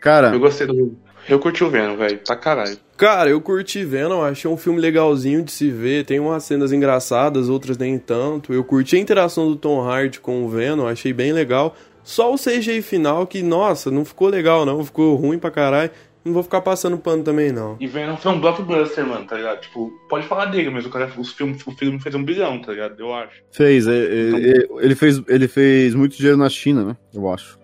[0.00, 0.90] Cara, Eu gostei do Venom.
[1.28, 2.18] Eu curti o Venom, velho.
[2.26, 2.76] Pra caralho.
[2.96, 7.48] Cara, eu curti Venom, achei um filme legalzinho de se ver, tem umas cenas engraçadas,
[7.48, 8.52] outras nem tanto.
[8.52, 11.74] Eu curti a interação do Tom Hardy com o Venom, achei bem legal.
[12.02, 15.90] Só o CGI final que, nossa, não ficou legal não, ficou ruim pra caralho.
[16.22, 17.76] Não vou ficar passando pano também não.
[17.80, 19.60] E Venom foi um blockbuster, mano, tá ligado?
[19.60, 22.72] Tipo, pode falar dele, mas o cara, os filmes, o filme fez um bilhão, tá
[22.72, 23.00] ligado?
[23.00, 23.42] Eu acho.
[23.50, 23.86] fez.
[23.86, 25.22] é, é, é, ele fez.
[25.26, 26.96] Ele fez muito dinheiro na China, né?
[27.14, 27.58] Eu acho.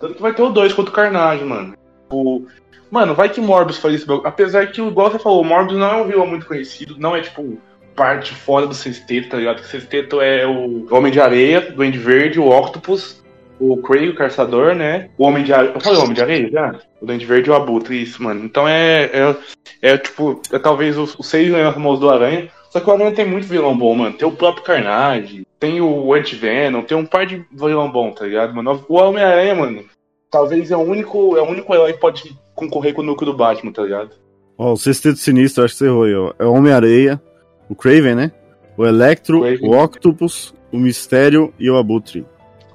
[0.00, 1.74] Tanto que vai ter o 2 contra o Carnage, mano.
[2.10, 2.46] O...
[2.90, 4.22] Mano, vai que Morbius faz isso.
[4.24, 7.20] Apesar que, igual você falou, o Morbius não é um vilão muito conhecido, não é
[7.20, 7.58] tipo
[7.94, 9.56] parte fora do sexteto, tá ligado?
[9.60, 13.22] Que o sexteto é o Homem de Areia, Duende Verde, o Octopus,
[13.60, 15.10] o Craig, o Caçador, né?
[15.18, 15.72] O Homem de Areia.
[15.74, 16.80] Eu falei Homem de Areia já?
[17.00, 18.44] O Duende Verde e o Abutre, isso, mano.
[18.44, 19.10] Então é.
[19.12, 19.36] É,
[19.82, 22.48] é tipo, é talvez os, os seis vilões famosos do Aranha.
[22.70, 24.16] Só que o Aranha tem muito vilão bom, mano.
[24.16, 28.54] Tem o próprio Carnage, tem o Anti-Venom, tem um par de vilão bom, tá ligado,
[28.54, 28.84] mano?
[28.88, 29.84] O Homem-Aranha, mano,
[30.30, 33.36] talvez é o único, é o único herói que pode concorrer com o núcleo do
[33.36, 34.12] Batman, tá ligado?
[34.56, 36.32] Ó, o Sexteto Sinistro, acho que você errou aí, ó.
[36.38, 37.20] É o Homem-Areia,
[37.68, 38.32] o Craven, né?
[38.76, 39.68] O Electro, Craven.
[39.68, 42.24] o Octopus, o Mistério e o Abutre.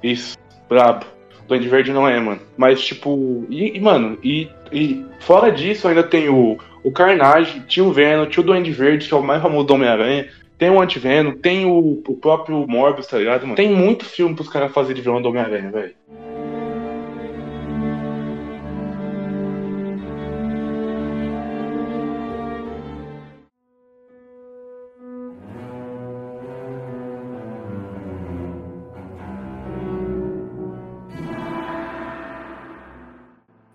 [0.02, 0.36] Isso,
[0.68, 1.06] brabo.
[1.48, 2.40] Duende Verde não é, mano.
[2.56, 7.84] Mas, tipo, e, e, mano, e, e fora disso ainda tem o, o Carnage, tinha
[7.84, 10.28] o Venom, tinha o Duende Verde, que é o mais famoso do Homem-Aranha.
[10.56, 13.56] Tem o Anti-Venom, tem o, o próprio Morbius, tá ligado, mano?
[13.56, 15.94] Tem muito filme pros caras fazerem de vilão do Homem-Aranha, velho.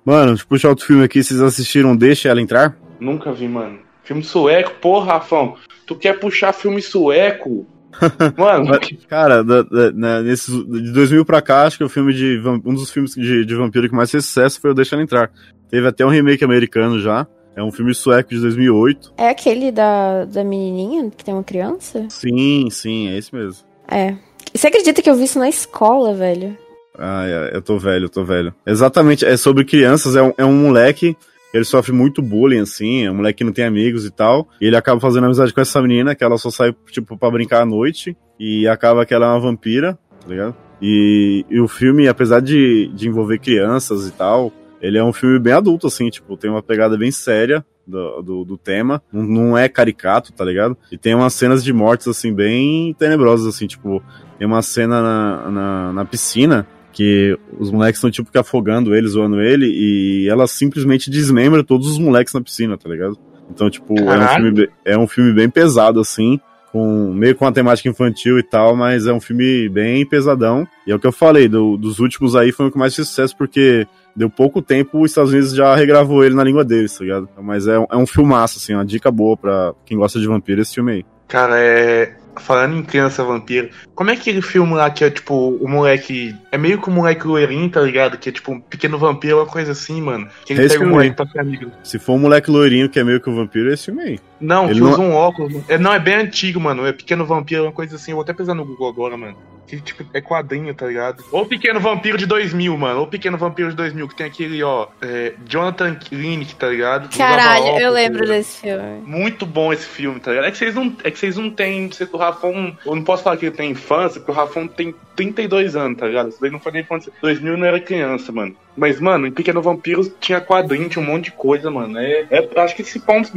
[0.06, 1.22] Mano, deixa eu puxar outro filme aqui.
[1.22, 2.74] Vocês assistiram Deixa Ela Entrar?
[3.02, 3.80] Nunca vi, mano.
[4.04, 4.76] Filme sueco?
[4.80, 5.56] Porra, Rafão.
[5.88, 7.66] Tu quer puxar filme sueco?
[8.38, 12.42] Mano, Cara, da, da, né, nesses, de 2000 pra cá, acho que o filme de
[12.66, 15.30] um dos filmes de, de vampiro que mais fez sucesso foi o Deixa Ela Entrar.
[15.70, 17.28] Teve até um remake americano já.
[17.54, 19.14] É um filme sueco de 2008.
[19.18, 22.06] É aquele da, da menininha que tem uma criança?
[22.08, 23.66] Sim, sim, é esse mesmo.
[23.90, 24.16] É.
[24.54, 26.58] Você acredita que eu vi isso na escola, velho?
[26.98, 28.54] Ah, é, eu tô velho, eu tô velho.
[28.66, 31.18] Exatamente, é sobre crianças, é um, é um moleque,
[31.54, 34.66] ele sofre muito bullying, assim, é um moleque que não tem amigos e tal, e
[34.66, 37.66] ele acaba fazendo amizade com essa menina, que ela só sai, tipo, pra brincar à
[37.66, 40.56] noite, e acaba que ela é uma vampira, tá ligado?
[40.82, 45.38] E, e o filme, apesar de, de envolver crianças e tal, ele é um filme
[45.38, 49.58] bem adulto, assim, tipo, tem uma pegada bem séria do, do, do tema, não, não
[49.58, 50.76] é caricato, tá ligado?
[50.92, 54.02] E tem umas cenas de mortes, assim, bem tenebrosas, assim, tipo,
[54.40, 59.08] tem uma cena na, na, na piscina que os moleques estão tipo que afogando ele,
[59.08, 63.18] zoando ele, e ela simplesmente desmembra todos os moleques na piscina, tá ligado?
[63.50, 66.40] Então, tipo, é um, filme, é um filme bem pesado, assim,
[66.72, 70.66] com meio com a temática infantil e tal, mas é um filme bem pesadão.
[70.88, 73.10] E é o que eu falei, do- dos últimos aí foi o que mais fez
[73.10, 77.04] sucesso, porque deu pouco tempo, os Estados Unidos já regravou ele na língua deles, tá
[77.04, 77.28] ligado?
[77.42, 80.74] Mas é, é um filmaço, assim, uma dica boa pra quem gosta de vampiro, esse
[80.76, 81.06] filme aí.
[81.28, 82.16] Cara, é.
[82.40, 86.36] Falando em criança vampiro, como é aquele filme lá que é tipo o moleque.
[86.52, 88.18] É meio que o moleque loirinho, tá ligado?
[88.18, 90.28] Que é tipo um pequeno vampiro, uma coisa assim, mano.
[90.46, 91.16] Que ele Esse pega o moleque aí.
[91.16, 91.72] pra ser amigo.
[91.84, 94.20] Se for um moleque loirinho que é meio que o vampiro, é esse filme aí.
[94.40, 95.54] Não, Ele que não- usa um óculos.
[95.68, 96.86] É, não, é bem antigo, mano.
[96.86, 98.12] É Pequeno Vampiro, uma coisa assim.
[98.12, 99.36] Eu vou até pesar no Google agora, mano.
[99.72, 101.24] Que, tipo, é quadrinho, tá ligado?
[101.32, 103.00] Ou Pequeno Vampiro de 2000, mano.
[103.00, 104.88] Ou Pequeno Vampiro de 2000, que tem aquele, ó.
[105.02, 107.16] É, Jonathan Linick, tá ligado?
[107.18, 108.38] Caralho, óculos, eu tá lembro ligado?
[108.38, 109.02] desse filme.
[109.06, 110.48] Muito bom esse filme, tá ligado?
[110.48, 111.90] É que vocês não, é que vocês não têm.
[112.12, 112.78] O Rafão.
[112.86, 116.08] Eu não posso falar que ele tem infância, porque o Rafão tem 32 anos, tá
[116.08, 116.30] ligado?
[116.30, 117.12] Isso daí não foi nem infância.
[117.22, 118.56] 2000 não era criança, mano.
[118.76, 121.98] Mas, mano, em Pequeno Vampiro tinha quadrinho, tinha um monte de coisa, mano.
[122.00, 123.32] É, é- acho que esse é um dos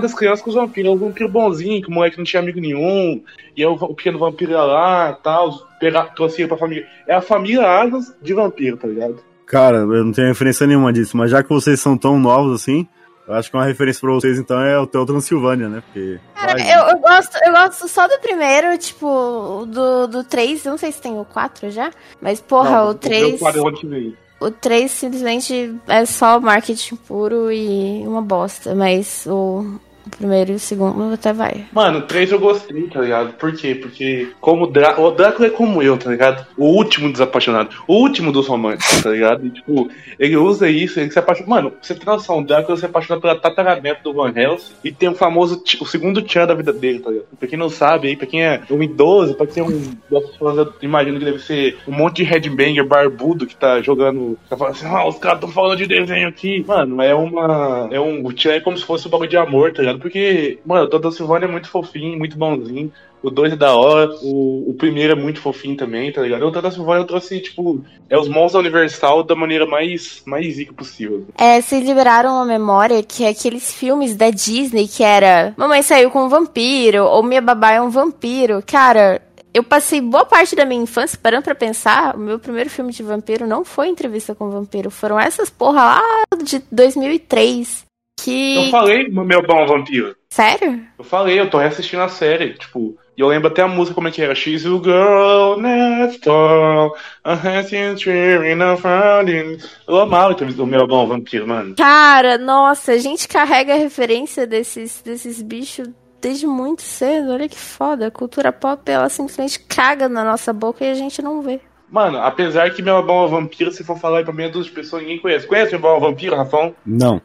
[0.00, 0.90] das crianças com os vampiros.
[0.90, 3.22] É um vampiro bonzinho, que o moleque não tinha amigo nenhum.
[3.56, 6.86] E aí o, o pequeno vampiro ia lá e tal, pegar, trouxe ele pra família.
[7.06, 9.18] É a família Adams de vampiro, tá ligado?
[9.46, 12.86] Cara, eu não tenho referência nenhuma disso, mas já que vocês são tão novos assim,
[13.26, 15.82] eu acho que uma referência pra vocês então é o Hotel Transilvânia, né?
[15.86, 16.20] Porque.
[16.34, 20.70] Cara, vai, eu, eu gosto, eu gosto só do primeiro, tipo, do, do 3, eu
[20.70, 23.38] não sei se tem o 4 já, mas porra, Não, o 3.
[23.38, 24.16] quadro eu te ver.
[24.38, 30.54] O 3 simplesmente é só marketing puro e uma bosta, mas o, o primeiro e
[30.54, 31.66] o segundo até vai.
[31.72, 33.32] Mano, o 3 eu gostei, tá ligado?
[33.34, 33.74] Por quê?
[33.74, 36.46] Porque como Drá o Drácula é como eu, tá ligado?
[36.56, 37.70] O último desapaixonado.
[37.88, 39.44] O último dos românticos, tá ligado?
[39.44, 39.88] E, tipo,
[40.18, 41.48] ele usa isso, ele se apaixona.
[41.48, 45.08] Mano, você tem noção, o Drácula se apaixona pela tataramento do Van Helsing e tem
[45.08, 47.26] o famoso, o segundo tchan da vida dele, tá ligado?
[47.38, 50.76] Pra quem não sabe aí, pra quem é um idoso, pra quem é um.
[50.82, 54.38] imagino que deve ser um monte de headbanger barbudo que tá jogando.
[54.48, 56.64] Tá falando assim, ah, os caras tão falando de desenho aqui.
[56.66, 57.88] Mano, é uma.
[57.90, 58.24] É um.
[58.24, 59.95] O tchan é como se fosse um bagulho de amor, tá ligado?
[59.98, 62.92] Porque, mano, o Dodô é muito fofinho, muito bonzinho.
[63.22, 66.46] O 2 é da hora, o, o primeiro é muito fofinho também, tá ligado?
[66.46, 70.72] O Dodô Silvânia eu trouxe, tipo, é os monstros Universal da maneira mais, mais zica
[70.72, 71.26] possível.
[71.36, 76.10] É, vocês liberaram uma memória que é aqueles filmes da Disney que era Mamãe saiu
[76.10, 78.62] com um vampiro, ou Minha babá é um vampiro.
[78.64, 79.20] Cara,
[79.56, 83.02] eu passei boa parte da minha infância parando pra pensar, o meu primeiro filme de
[83.02, 86.02] vampiro não foi entrevista com vampiro, foram essas porra lá
[86.44, 87.85] de 2003.
[88.16, 88.56] Que.
[88.56, 90.16] Eu falei, meu bom vampiro.
[90.30, 90.82] Sério?
[90.98, 94.08] Eu falei, eu tô reassistindo a série, tipo, e eu lembro até a música como
[94.08, 94.34] é que era.
[94.34, 99.58] She's a girl next door, a handsome tree in a fountain.
[99.88, 101.74] Eu amava o meu bom vampiro, mano.
[101.76, 105.88] Cara, nossa, a gente carrega a referência desses, desses bichos
[106.20, 107.32] desde muito cedo.
[107.32, 108.08] Olha que foda.
[108.08, 111.60] A cultura pop, ela simplesmente caga na nossa boca e a gente não vê.
[111.88, 115.02] Mano, apesar que meu bom vampiro, se for falar aí pra meia dúzia de pessoas,
[115.02, 115.46] ninguém conhece.
[115.46, 116.74] Conhece meu bom vampiro, Rafão?
[116.84, 117.22] Não.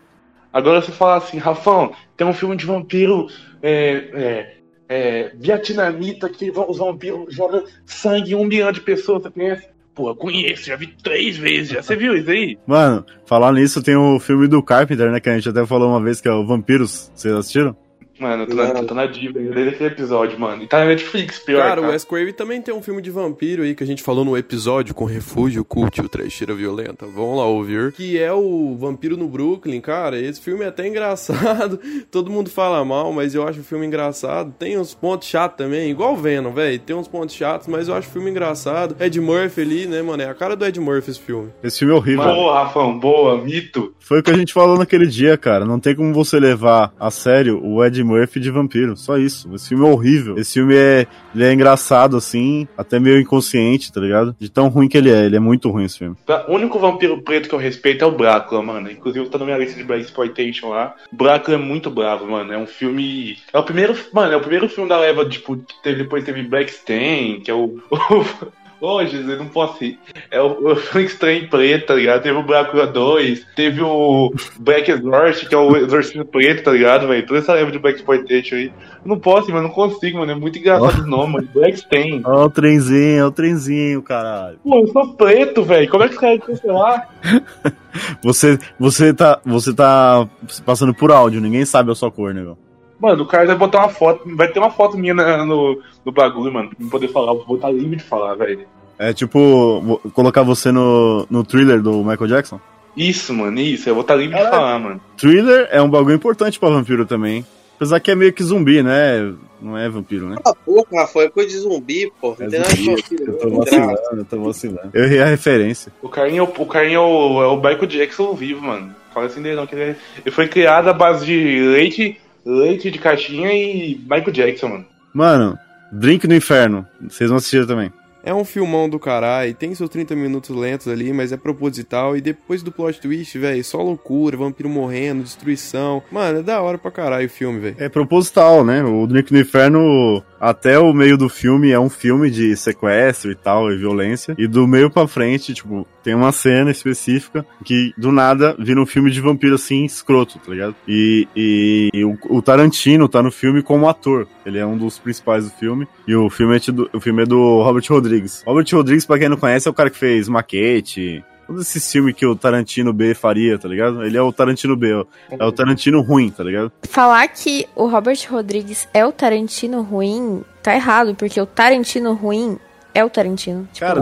[0.53, 3.27] Agora você fala assim, Rafão, tem um filme de vampiro
[3.61, 4.53] é, é,
[4.89, 9.67] é, vietnamita que os vampiros jogam sangue em um milhão de pessoas, você conhece?
[9.93, 11.83] Pô, conheço, já vi três vezes já.
[11.83, 12.57] Você viu isso aí?
[12.65, 15.19] Mano, falar nisso, tem o filme do Carpenter, né?
[15.19, 17.11] Que a gente até falou uma vez que é o Vampiros.
[17.13, 17.75] Vocês assistiram?
[18.21, 20.62] Mano, eu tô, na, tô na dívida desde aquele episódio, mano.
[20.62, 21.57] E tá na Netflix, pior.
[21.57, 24.03] Cara, Cara, o Wes Craven também tem um filme de vampiro aí que a gente
[24.03, 27.07] falou no episódio com Refúgio, Cult e o Trecheira Violenta.
[27.07, 27.91] Vão lá ouvir.
[27.93, 30.19] Que é o Vampiro no Brooklyn, cara.
[30.19, 31.79] Esse filme é até engraçado.
[32.12, 34.53] Todo mundo fala mal, mas eu acho o filme engraçado.
[34.60, 36.77] Tem uns pontos chatos também, igual o Venom, velho.
[36.77, 38.95] Tem uns pontos chatos, mas eu acho o filme engraçado.
[38.99, 40.21] Ed Murphy ali, né, mano?
[40.21, 41.49] É a cara do Ed Murphy esse filme.
[41.63, 42.23] Esse filme é horrível.
[42.23, 43.95] Boa, Rafão, boa, mito.
[43.99, 45.65] Foi o que a gente falou naquele dia, cara.
[45.65, 48.95] Não tem como você levar a sério o Ed Murphy de vampiro.
[48.97, 49.54] Só isso.
[49.54, 50.38] Esse filme é horrível.
[50.38, 54.36] Esse filme é, ele é engraçado, assim, até meio inconsciente, tá ligado?
[54.39, 55.26] De tão ruim que ele é.
[55.26, 56.15] Ele é muito ruim esse filme.
[56.47, 58.91] O único vampiro preto que eu respeito é o Drácula, mano.
[58.91, 60.95] Inclusive tá na minha lista de Black Exploitation lá.
[61.12, 62.52] Drácula é muito bravo, mano.
[62.52, 63.38] É um filme.
[63.54, 63.95] É o primeiro.
[64.13, 67.52] Mano, é o primeiro filme da leva, tipo, que teve, depois teve Black Stain, que
[67.52, 67.80] é o.
[68.81, 69.99] Ô, Jesus, eu não posso ir.
[70.31, 72.23] É o, o Frankenstein preto, tá ligado?
[72.23, 77.07] Teve o Drácula 2, teve o Black Exorcist, que é o Exorcista preto, tá ligado,
[77.07, 77.23] velho?
[77.27, 78.73] Toda essa leva de Black Exploitation aí.
[79.05, 80.31] Não posso, ir, mano, não consigo, mano.
[80.31, 81.49] É muito engraçado o nome, mano.
[81.53, 82.23] Black Stain.
[82.25, 84.57] Ó, o trenzinho, ó, o trenzinho, caralho.
[84.63, 85.87] Pô, eu sou preto, velho.
[85.87, 87.09] Como é que os caras cancelar?
[88.23, 90.25] Você, você, tá, você tá
[90.65, 92.57] passando por áudio, ninguém sabe a sua cor, né, meu?
[93.01, 94.35] Mano, o cara vai botar uma foto.
[94.35, 96.69] Vai ter uma foto minha no, no bagulho, mano.
[96.69, 97.33] Pra poder falar.
[97.33, 98.67] Vou botar livre de falar, velho.
[99.03, 102.59] É tipo, colocar você no, no thriller do Michael Jackson?
[102.95, 103.89] Isso, mano, isso.
[103.89, 105.01] Eu vou estar livre de falar, mano.
[105.17, 107.43] Thriller é um bagulho importante pra vampiro também.
[107.77, 109.33] Apesar que é meio que zumbi, né?
[109.59, 110.35] Não é vampiro, né?
[110.43, 112.35] Cala a boca, Rafael, é coisa de zumbi, pô.
[112.39, 113.03] É zumbi.
[113.21, 114.89] Eu tô vacilando, eu tô vacilando.
[114.93, 115.91] Eu errei a referência.
[115.99, 118.93] O carinha, é o- o carinha é o, é o Michael Jackson vivo, mano.
[119.11, 119.65] Fala assim dele, não.
[119.65, 124.31] Que ele, é- ele foi criado à base de leite, leite de caixinha e Michael
[124.31, 124.85] Jackson, mano.
[125.11, 125.57] Mano,
[125.91, 126.85] Drink no Inferno.
[127.09, 127.91] Vocês vão assistir também.
[128.23, 132.15] É um filmão do caralho, tem seus 30 minutos lentos ali, mas é proposital.
[132.15, 136.03] E depois do plot twist, velho, só loucura, vampiro morrendo, destruição.
[136.11, 137.76] Mano, é da hora pra caralho o filme, velho.
[137.80, 138.84] É proposital, né?
[138.84, 143.36] O Drink no Inferno, até o meio do filme, é um filme de sequestro e
[143.36, 144.36] tal, e violência.
[144.38, 148.86] E do meio pra frente, tipo, tem uma cena específica que do nada vira um
[148.86, 150.76] filme de vampiro assim, escroto, tá ligado?
[150.88, 154.28] E, e, e o, o Tarantino tá no filme como ator.
[154.45, 155.88] Ele é um dos principais do filme.
[156.07, 158.11] E o filme é, tido- o filme é do Robert Rodrigues.
[158.45, 161.24] Robert Rodrigues, pra quem não conhece, é o cara que fez Maquete.
[161.47, 164.03] Todos esses filmes que o Tarantino B faria, tá ligado?
[164.03, 165.05] Ele é o Tarantino B, ó.
[165.30, 166.72] é o Tarantino ruim, tá ligado?
[166.84, 172.57] Falar que o Robert Rodrigues é o Tarantino ruim tá errado, porque o Tarantino ruim
[172.93, 173.68] é o Tarantino.
[173.74, 174.01] Tipo, Cara,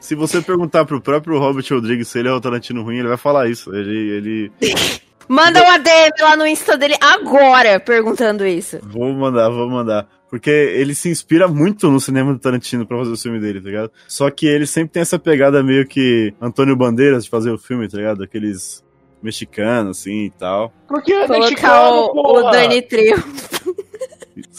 [0.00, 3.16] se você perguntar pro próprio Robert Rodrigues se ele é o Tarantino ruim, ele vai
[3.16, 3.74] falar isso.
[3.74, 4.52] Ele, ele...
[5.28, 8.78] manda um ADM lá no Insta dele agora perguntando isso.
[8.82, 10.06] Vou mandar, vou mandar.
[10.28, 13.66] Porque ele se inspira muito no cinema do Tarantino pra fazer o filme dele, tá
[13.68, 13.90] ligado?
[14.08, 17.88] Só que ele sempre tem essa pegada meio que Antônio Bandeiras de fazer o filme,
[17.88, 18.24] tá ligado?
[18.24, 18.84] Aqueles
[19.22, 20.72] mexicanos, assim, e tal.
[20.88, 22.50] Por que é Colocar mexicano, o, o?
[22.50, 23.24] Dani Trejo.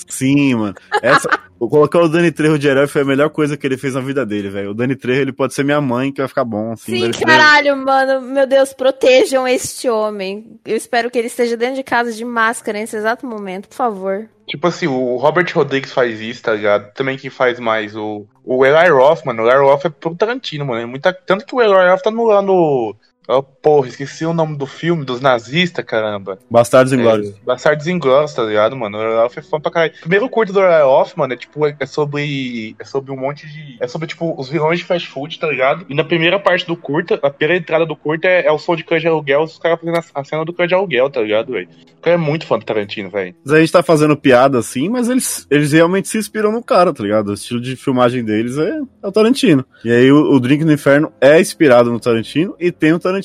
[0.08, 0.76] Sim, mano.
[1.02, 4.02] Essa, colocar o Dani Trejo de herói foi a melhor coisa que ele fez na
[4.02, 4.72] vida dele, velho.
[4.72, 6.94] O Dani Trejo, ele pode ser minha mãe, que vai ficar bom, assim.
[6.94, 8.22] Sim, Dani Trejo- caralho, mano.
[8.22, 10.60] Meu Deus, protejam este homem.
[10.66, 14.28] Eu espero que ele esteja dentro de casa de máscara nesse exato momento, por favor.
[14.48, 16.94] Tipo assim, o Robert Rodrigues faz isso, tá ligado?
[16.94, 18.26] Também quem faz mais o.
[18.46, 19.44] O Eli Roth, mano.
[19.44, 20.82] O Eli Roth é pro Tarantino, mano.
[20.82, 21.12] É muita...
[21.12, 22.24] Tanto que o Eli Roth tá no.
[22.24, 22.96] Lá no...
[23.28, 26.40] Oh, porra, esqueci o nome do filme, dos nazistas, caramba.
[26.50, 27.30] Bastardos Inglórios.
[27.30, 28.98] É, Bastardos Inglórios, tá ligado, mano?
[28.98, 29.94] O Roth é fã pra caralho.
[29.98, 32.76] O primeiro curto do Roth, mano, é tipo, é é sobre.
[32.80, 33.78] É sobre um monte de.
[33.80, 35.86] É sobre, tipo, os vilões de fast food, tá ligado?
[35.90, 38.76] E na primeira parte do curta, a primeira entrada do curta é, é o som
[38.76, 41.68] de de aluguel, os caras fazendo a, a cena do de aluguel, tá ligado, velho?
[41.98, 43.36] O cara é muito fã do Tarantino, velho.
[43.46, 47.04] A gente tá fazendo piada assim, mas eles, eles realmente se inspiram no cara, tá
[47.04, 47.30] ligado?
[47.30, 49.66] O estilo de filmagem deles é, é o Tarantino.
[49.84, 53.17] E aí o, o Drink no Inferno é inspirado no Tarantino e tem o Tarantino.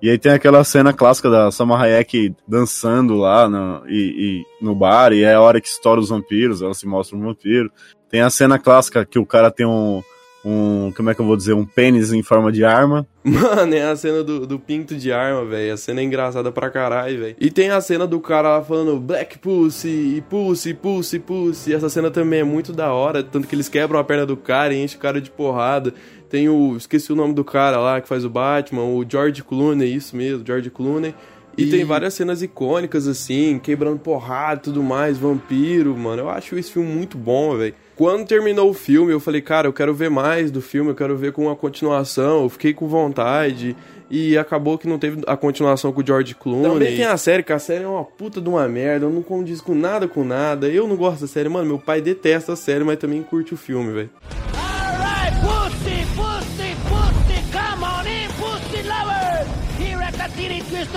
[0.00, 4.74] E aí tem aquela cena clássica da Salma Hayek dançando lá no, e, e no
[4.74, 7.70] bar, e é a hora que estoura os vampiros, ela se mostra um vampiro.
[8.08, 10.02] Tem a cena clássica que o cara tem um,
[10.44, 13.06] um como é que eu vou dizer, um pênis em forma de arma.
[13.24, 15.72] Mano, é a cena do, do pinto de arma, velho.
[15.72, 17.36] A cena é engraçada pra caralho, velho.
[17.38, 21.74] E tem a cena do cara lá falando Black Pussy, e Pussy, Pussy, Pussy.
[21.74, 23.22] Essa cena também é muito da hora.
[23.22, 25.94] Tanto que eles quebram a perna do cara e enchem o cara de porrada.
[26.28, 26.76] Tem o.
[26.76, 30.44] Esqueci o nome do cara lá que faz o Batman, o George Clooney, isso mesmo,
[30.44, 31.14] George Clooney.
[31.56, 36.22] E, tem várias cenas icônicas, assim, quebrando porrada e tudo mais, vampiro, mano.
[36.22, 37.74] Eu acho esse filme muito bom, velho.
[38.02, 41.16] Quando terminou o filme, eu falei, cara, eu quero ver mais do filme, eu quero
[41.16, 42.42] ver com a continuação.
[42.42, 43.76] Eu fiquei com vontade.
[44.10, 46.68] E acabou que não teve a continuação com o George Clooney.
[46.68, 49.08] Também tem a série, que a série é uma puta de uma merda.
[49.08, 50.66] Não condiz com nada com nada.
[50.66, 51.64] Eu não gosto da série, mano.
[51.64, 54.10] Meu pai detesta a série, mas também curte o filme, velho.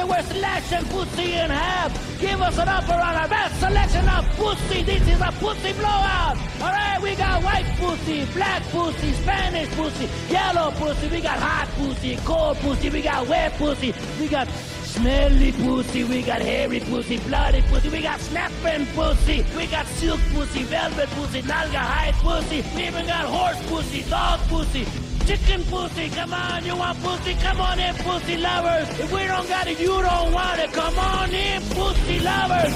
[0.07, 1.91] We're slashing pussy in half.
[2.19, 4.83] Give us an upper on our best selection of pussy.
[4.83, 6.37] This is a pussy blowout.
[6.61, 11.07] Alright, we got white pussy, black pussy, Spanish pussy, yellow pussy.
[11.07, 12.89] We got hot pussy, cold pussy.
[12.89, 13.93] We got wet pussy.
[14.19, 14.47] We got
[14.95, 16.03] smelly pussy.
[16.03, 17.89] We got hairy pussy, bloody pussy.
[17.89, 19.45] We got snapping pussy.
[19.57, 22.63] We got silk pussy, velvet pussy, nalga hide pussy.
[22.75, 24.85] We even got horse pussy, dog pussy.
[25.25, 27.33] Chicken pussy, come on, you want pussy?
[27.41, 28.87] Come on in, pussy lovers.
[28.99, 30.71] If we don't got it, you don't want it.
[30.71, 32.73] Come on in, pussy lovers.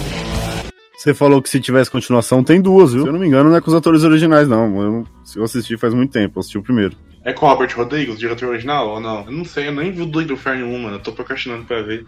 [0.97, 3.03] Você falou que se tivesse continuação, tem duas, viu?
[3.03, 4.82] Se eu não me engano, não é com os atores originais, não.
[4.82, 6.93] Eu, se eu assisti faz muito tempo, eu assisti o primeiro.
[7.30, 9.23] É com o Robert Rodrigues, o diretor original, ou não?
[9.23, 10.95] Eu não sei, eu nem vi o do Inferno 1, mano.
[10.95, 12.03] Eu tô procrastinando pra ver.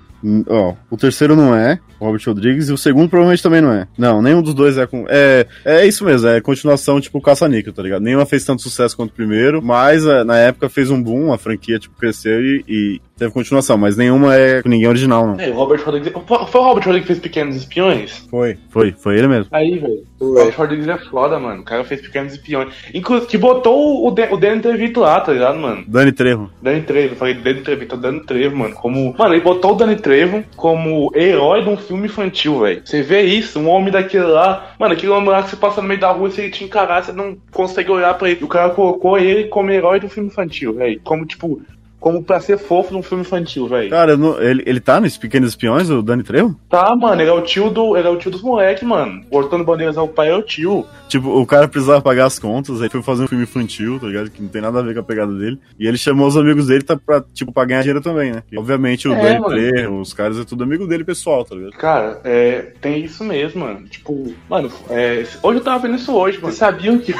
[0.48, 3.88] Ó, o terceiro não é, o Robert Rodrigues, e o segundo provavelmente também não é.
[3.96, 5.06] Não, nenhum dos dois é com.
[5.08, 8.02] É, é isso mesmo, é continuação tipo Caça-Níquel, tá ligado?
[8.02, 11.38] Nenhuma fez tanto sucesso quanto o primeiro, mas é, na época fez um boom, a
[11.38, 15.40] franquia tipo cresceu e, e teve continuação, mas nenhuma é com ninguém original, não.
[15.40, 16.12] É, o Robert Rodrigues.
[16.26, 18.28] Foi o Robert Rodrigues que fez Pequenos Espiões?
[18.30, 18.58] Foi.
[18.70, 19.48] Foi, foi ele mesmo.
[19.52, 20.04] Aí, velho.
[20.20, 21.62] O Robert Rodrigues é foda, mano.
[21.62, 22.74] O cara fez Pequenos Espiões.
[22.94, 25.84] Inclusive, que botou o, Dan- o Danny DeVito lá, tá ligado, mano?
[25.88, 26.50] Dani Trejo.
[26.62, 28.74] Danny Trevo, eu falei Danny Trevito, Danny Trevo, mano.
[28.76, 29.16] Como.
[29.18, 32.82] Mano, ele botou o Danny Trevo como herói de um filme infantil, velho.
[32.86, 34.74] Você vê isso, um homem daquele lá.
[34.80, 36.64] Mano, aquele homem lá que você passa no meio da rua e se ele te
[36.64, 38.44] encarar, você não consegue olhar pra ele.
[38.44, 41.00] O cara colocou ele como herói do filme infantil, velho.
[41.04, 41.62] Como, tipo.
[42.02, 43.90] Como pra ser fofo num filme infantil, velho.
[43.90, 46.54] Cara, não- ele, ele tá nos Pequenos Espiões, o Dani Trejo?
[46.70, 47.96] Tá, mano, ele é o tio do.
[47.96, 49.24] Ele é o tio dos moleques, mano.
[49.32, 50.86] O Hortônio Bandeiras é o pai, é o tio.
[51.08, 54.30] Tipo, o cara precisava pagar as contas, aí foi fazer um filme infantil, tá ligado?
[54.32, 55.60] Que não tem nada a ver com a pegada dele.
[55.80, 58.44] E ele chamou os amigos dele tá, pra, tipo, pra ganhar dinheiro também, né?
[58.52, 59.56] E, obviamente o É, Dani mano.
[59.56, 61.74] Trejo, os caras é tudo amigo dele pessoal, tá ligado?
[61.74, 63.86] Cara, é, tem isso mesmo, mano.
[63.88, 66.48] Tipo, mano, é, hoje eu tava vendo isso hoje, mano.
[66.48, 67.14] Vocês sabiam que.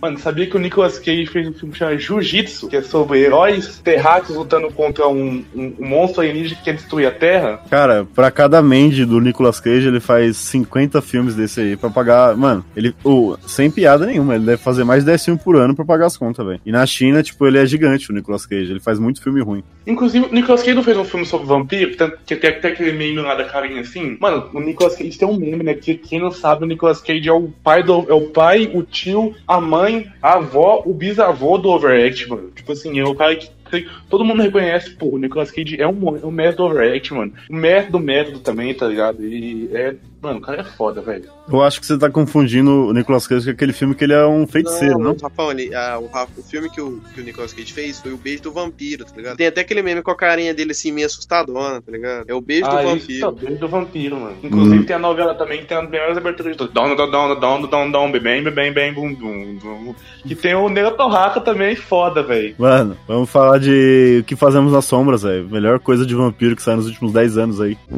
[0.00, 3.80] Mano, sabia que o Nicolas Cage fez um filme chamado Jiu-Jitsu, que é sobre heróis
[4.04, 7.60] terráqueos lutando contra um, um- um monstro alienígena que quer destruir a Terra?
[7.70, 12.36] Cara, pra cada Mandy do Nicolas Cage, ele faz 50 filmes desse aí pra pagar.
[12.36, 12.94] Mano, ele.
[13.04, 16.06] o sem piada nenhuma, ele deve fazer mais de 10 filmes por ano pra pagar
[16.06, 16.60] as contas, velho.
[16.64, 18.70] E na China, tipo, ele é gigante, o Nicolas Cage.
[18.70, 19.62] Ele faz muito filme ruim.
[19.86, 21.92] Inclusive, o Nicolas Cage não fez um filme sobre vampiro,
[22.26, 24.16] que tem até aquele meme lá da carinha assim.
[24.20, 25.74] Mano, o Nicolas Cage tem um meme, né?
[25.74, 28.04] Que quem não sabe, o Nicolas Cage é o pai do.
[28.08, 32.50] É o pai, o tio, a mãe, a avó, o bisavô do Overact, mano.
[32.54, 33.48] Tipo assim, é o cara que.
[33.74, 37.32] Tem- Todo mundo reconhece, pô, o Nicolas Cage é um, um do Overact, mano.
[37.50, 39.24] O mestre do método também, tá ligado?
[39.24, 39.94] E é.
[40.24, 41.24] Mano, o cara é foda, velho.
[41.46, 44.26] Eu acho que você tá confundindo o Nicolas Cage com aquele filme que ele é
[44.26, 45.14] um feiticeiro, não?
[45.22, 48.12] Rapão, ele, ah, o, Rafa- o filme que o, que o Nicolas Cage fez foi
[48.12, 49.36] o Beijo do Vampiro, tá ligado?
[49.36, 52.24] Tem até aquele meme com a carinha dele assim, meio assustadona, tá ligado?
[52.26, 53.24] É o Beijo do Ah, isso, Vampiro.
[53.24, 54.36] é o beijo do vampiro, mano.
[54.42, 54.84] Inclusive Hum.
[54.84, 56.72] tem a novela também que tem as melhores aberturas de todas.
[56.72, 59.94] Down, down, down, down, down, down, bem, bem, bem, bem, bum, bum, bum.
[60.26, 62.54] Que tem o Nega Torraca também, foda, velho.
[62.58, 65.48] Mano, vamos falar de o que fazemos nas sombras, velho.
[65.50, 67.76] Melhor coisa de vampiro que saiu nos últimos 10 anos aí.
[67.90, 67.96] A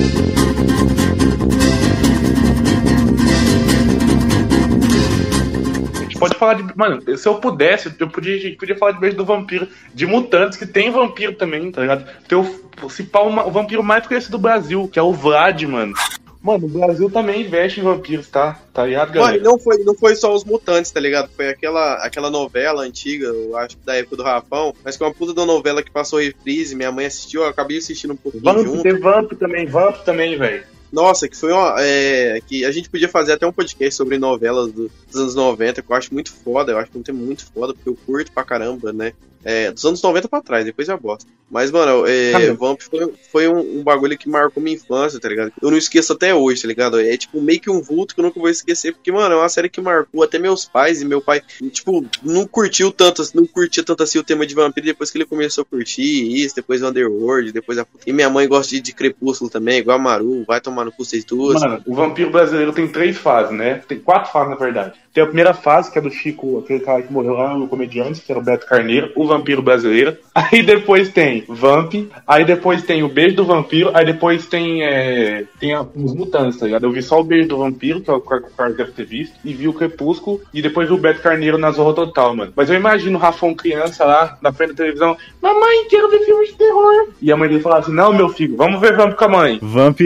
[0.00, 0.31] gente
[6.56, 6.76] falar de.
[6.76, 10.66] Mano, se eu pudesse, eu podia, podia falar de beijo do vampiro, de mutantes, que
[10.66, 12.06] tem vampiro também, tá ligado?
[12.28, 15.62] Tem o, se pá, uma- o vampiro mais conhecido do Brasil, que é o Vlad,
[15.64, 15.92] mano.
[16.42, 18.58] Mano, o Brasil também investe em vampiros, tá?
[18.74, 19.38] Tá ligado, Mano, galera?
[19.38, 21.30] e não foi, não foi só os mutantes, tá ligado?
[21.36, 25.06] Foi aquela, aquela novela antiga, eu acho que da época do Rafão, mas que é
[25.06, 28.42] uma puta da novela que passou reprise, minha mãe assistiu, eu acabei assistindo um pouquinho
[28.42, 28.82] Vamp, junto.
[28.82, 30.64] tem Vamp também, Vamp também, velho.
[30.92, 31.74] Nossa, que foi uma.
[31.80, 35.80] É, que a gente podia fazer até um podcast sobre novelas do- dos anos 90,
[35.82, 38.30] que eu acho muito foda, eu acho que um tema muito foda, porque eu curto
[38.30, 39.12] pra caramba, né?
[39.44, 41.30] É, dos anos 90 pra trás, depois eu bosta.
[41.50, 42.50] Mas, mano, é.
[42.54, 45.52] Vamp foi, foi um, um bagulho que marcou minha infância, tá ligado?
[45.60, 46.98] Eu não esqueço até hoje, tá ligado?
[46.98, 49.48] É tipo meio que um vulto que eu nunca vou esquecer, porque, mano, é uma
[49.50, 53.84] série que marcou até meus pais e meu pai, tipo, não curtiu tanto, não curtia
[53.84, 56.88] tanto assim o tema de vampiro depois que ele começou a curtir isso, depois o
[56.88, 57.86] Underworld, depois a.
[58.06, 61.04] E minha mãe gosta de, de Crepúsculo também, igual a Maru, vai tomar no cu
[61.04, 61.60] vocês duas.
[61.60, 63.82] Mano, o vampiro brasileiro tem três fases, né?
[63.86, 65.01] Tem quatro fases, na verdade.
[65.12, 68.20] Tem a primeira fase, que é do Chico, aquele cara que morreu lá, o comediante,
[68.20, 70.16] que era o Beto Carneiro, o vampiro brasileiro.
[70.34, 71.92] Aí depois tem Vamp,
[72.26, 76.58] aí depois tem o beijo do vampiro, aí depois tem, é, tem a- os mutantes,
[76.58, 76.84] tá ligado?
[76.86, 79.52] Eu vi só o beijo do vampiro, que é o cara deve ter visto, e
[79.52, 82.50] vi o Crepúsculo, e depois vi o Beto Carneiro na Zorra Total, mano.
[82.56, 86.46] Mas eu imagino o Rafão criança lá, na frente da televisão, mamãe, quero ver filme
[86.46, 87.08] de terror.
[87.20, 89.58] E a mãe dele falava assim, não, meu filho, vamos ver Vamp com a mãe.
[89.60, 90.00] Vamp,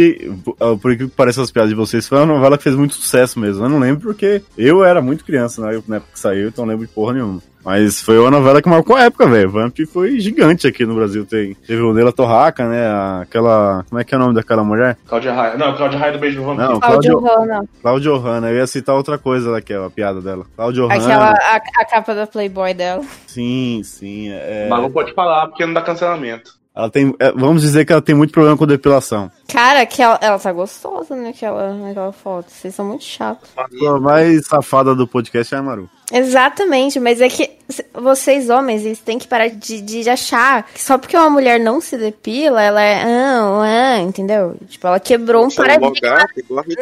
[0.83, 3.65] por que pareça as piadas de vocês, foi uma novela que fez muito sucesso mesmo.
[3.65, 6.73] Eu não lembro porque eu era muito criança né, na época que saiu, então não
[6.73, 7.41] lembro de porra nenhuma.
[7.65, 9.51] Mas foi uma novela que marcou a época, velho.
[9.51, 11.27] Vamp foi gigante aqui no Brasil.
[11.27, 12.87] Tem, teve o Nela Torraca, né?
[12.87, 13.85] a- Aquela.
[13.89, 14.97] Como é que é o nome daquela mulher?
[15.09, 15.57] Cláudia Raia.
[15.57, 16.69] Não, Cláudia Raia do Beijo do Vampiro.
[16.71, 17.65] Não, Claudio Cláudio, Hanna.
[17.83, 18.51] Cláudio Hanna.
[18.51, 20.47] Eu ia citar outra coisa daquela piada dela.
[20.55, 21.39] Cláudio Aquela, Hanna.
[21.41, 23.03] a, a capa da Playboy dela.
[23.27, 24.29] Sim, sim.
[24.31, 26.53] É, Mas não pode falar porque não dá cancelamento.
[26.77, 29.33] Ela tem, é, vamos dizer que ela tem muito problema com depilação.
[29.49, 32.51] Cara, que ela, ela tá gostosa naquela, naquela foto.
[32.51, 33.49] Vocês são muito chatos.
[33.57, 35.89] A pessoa mais safada do podcast é a Maru.
[36.13, 37.51] Exatamente, mas é que
[37.95, 41.81] vocês homens, eles têm que parar de, de achar que só porque uma mulher não
[41.81, 43.03] se depila, ela é.
[43.03, 44.55] Ah, ah, entendeu?
[44.69, 46.29] Tipo, ela quebrou um paradigma.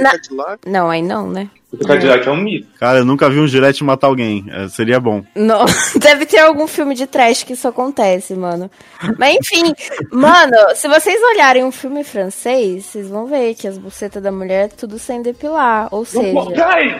[0.00, 0.58] Na-.
[0.66, 1.48] Não, aí não, né?
[1.80, 2.66] O Cadillac é um mito.
[2.78, 4.44] Cara, eu nunca vi um Gillette matar alguém.
[4.50, 5.22] É, seria bom.
[5.34, 5.64] Não,
[6.00, 8.70] deve ter algum filme de trash que isso acontece, mano.
[9.18, 9.72] Mas enfim,
[10.12, 14.66] mano, se vocês olharem um filme francês, vocês vão ver que as bucetas da mulher
[14.66, 15.88] é tudo sem depilar.
[15.90, 16.96] Ou Não, seja, Peraí!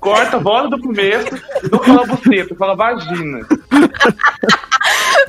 [0.00, 1.28] Corta, volta do começo
[1.64, 3.40] e não fala buceta, fala vagina.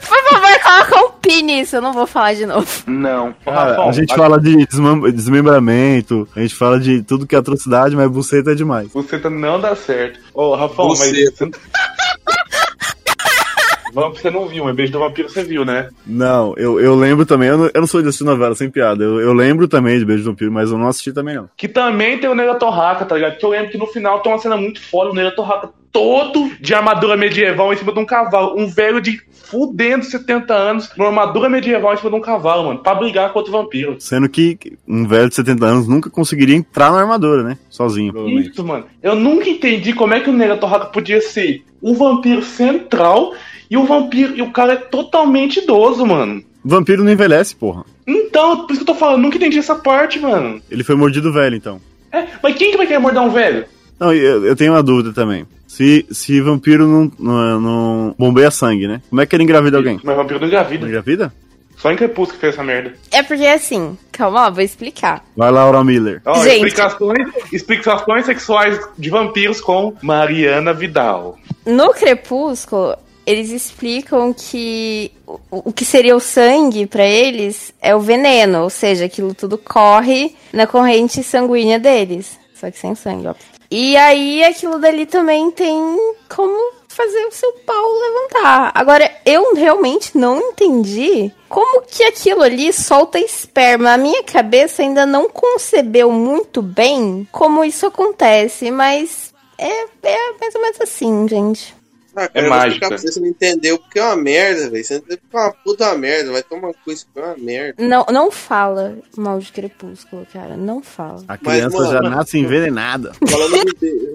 [0.07, 2.67] por favor, coloca um pi nisso, eu não vou falar de novo.
[2.87, 3.33] Não.
[3.43, 7.95] Cara, a gente fala de desmem- desmembramento, a gente fala de tudo que é atrocidade,
[7.95, 8.84] mas buceta é demais.
[8.87, 10.19] Buceta não dá certo.
[10.33, 10.99] Ô, Rafão, mas.
[13.95, 15.89] Vamp você não viu, mas Beijo do Vampiro você viu, né?
[16.05, 19.01] Não, eu, eu lembro também, eu não, eu não sou de assistir novela, sem piada.
[19.01, 21.49] Eu, eu lembro também de Beijo do Vampiro, mas eu não assisti também não.
[21.55, 23.37] Que também tem o Nega Torraca, tá ligado?
[23.37, 26.51] Que eu lembro que no final tem uma cena muito foda, o Nega Torraca todo
[26.59, 28.59] de armadura medieval em cima de um cavalo.
[28.59, 32.79] Um velho de fudendo 70 anos, numa armadura medieval em cima de um cavalo, mano,
[32.79, 33.95] pra brigar contra o vampiro.
[33.99, 37.57] Sendo que um velho de 70 anos nunca conseguiria entrar na armadura, né?
[37.69, 38.27] Sozinho.
[38.39, 38.85] Isso, mano.
[39.01, 43.33] Eu nunca entendi como é que o Nega Torraca podia ser o vampiro central
[43.69, 46.43] E o vampiro, e o cara é totalmente idoso, mano.
[46.63, 47.85] Vampiro não envelhece, porra.
[48.07, 50.61] Então, por isso que eu tô falando, nunca entendi essa parte, mano.
[50.69, 51.79] Ele foi mordido velho, então.
[52.11, 53.65] É, mas quem que vai querer morder um velho?
[53.99, 55.45] Não, eu, eu tenho uma dúvida também.
[55.67, 59.01] Se, se vampiro não, não, não bombeia sangue, né?
[59.09, 59.99] Como é que ele engravida alguém?
[60.03, 60.81] Mas vampiro não engravida.
[60.81, 61.33] Não engravida?
[61.77, 62.93] Só em Crepúsculo que fez essa merda.
[63.11, 65.23] É porque assim, calma lá, vou explicar.
[65.35, 66.21] Vai, Laura Miller.
[66.25, 66.65] Ó, Gente.
[66.65, 71.37] explicações, explicações sexuais de vampiros com Mariana Vidal.
[71.65, 72.95] No Crepúsculo,
[73.25, 78.69] eles explicam que o, o que seria o sangue pra eles é o veneno, ou
[78.69, 83.45] seja, aquilo tudo corre na corrente sanguínea deles, só que sem sangue, óbvio.
[83.69, 85.75] E aí aquilo dali também tem
[86.29, 88.71] como fazer o seu pau levantar.
[88.73, 93.93] Agora, eu realmente não entendi como que aquilo ali solta esperma.
[93.93, 100.55] A minha cabeça ainda não concebeu muito bem como isso acontece, mas é, é mais
[100.55, 101.75] ou menos assim, gente.
[102.15, 102.87] Ah, É eu vou mágica.
[102.87, 104.83] pra Você, não entendeu porque é uma merda, velho.
[104.83, 106.31] Você não entendeu porque é uma puta merda.
[106.31, 107.83] Vai tomar coisa que é uma merda.
[107.87, 110.55] Não, não fala mal de Crepúsculo, cara.
[110.55, 111.23] Não fala.
[111.27, 113.11] A criança mano, já nasce envenenada.
[113.27, 114.11] Falando de...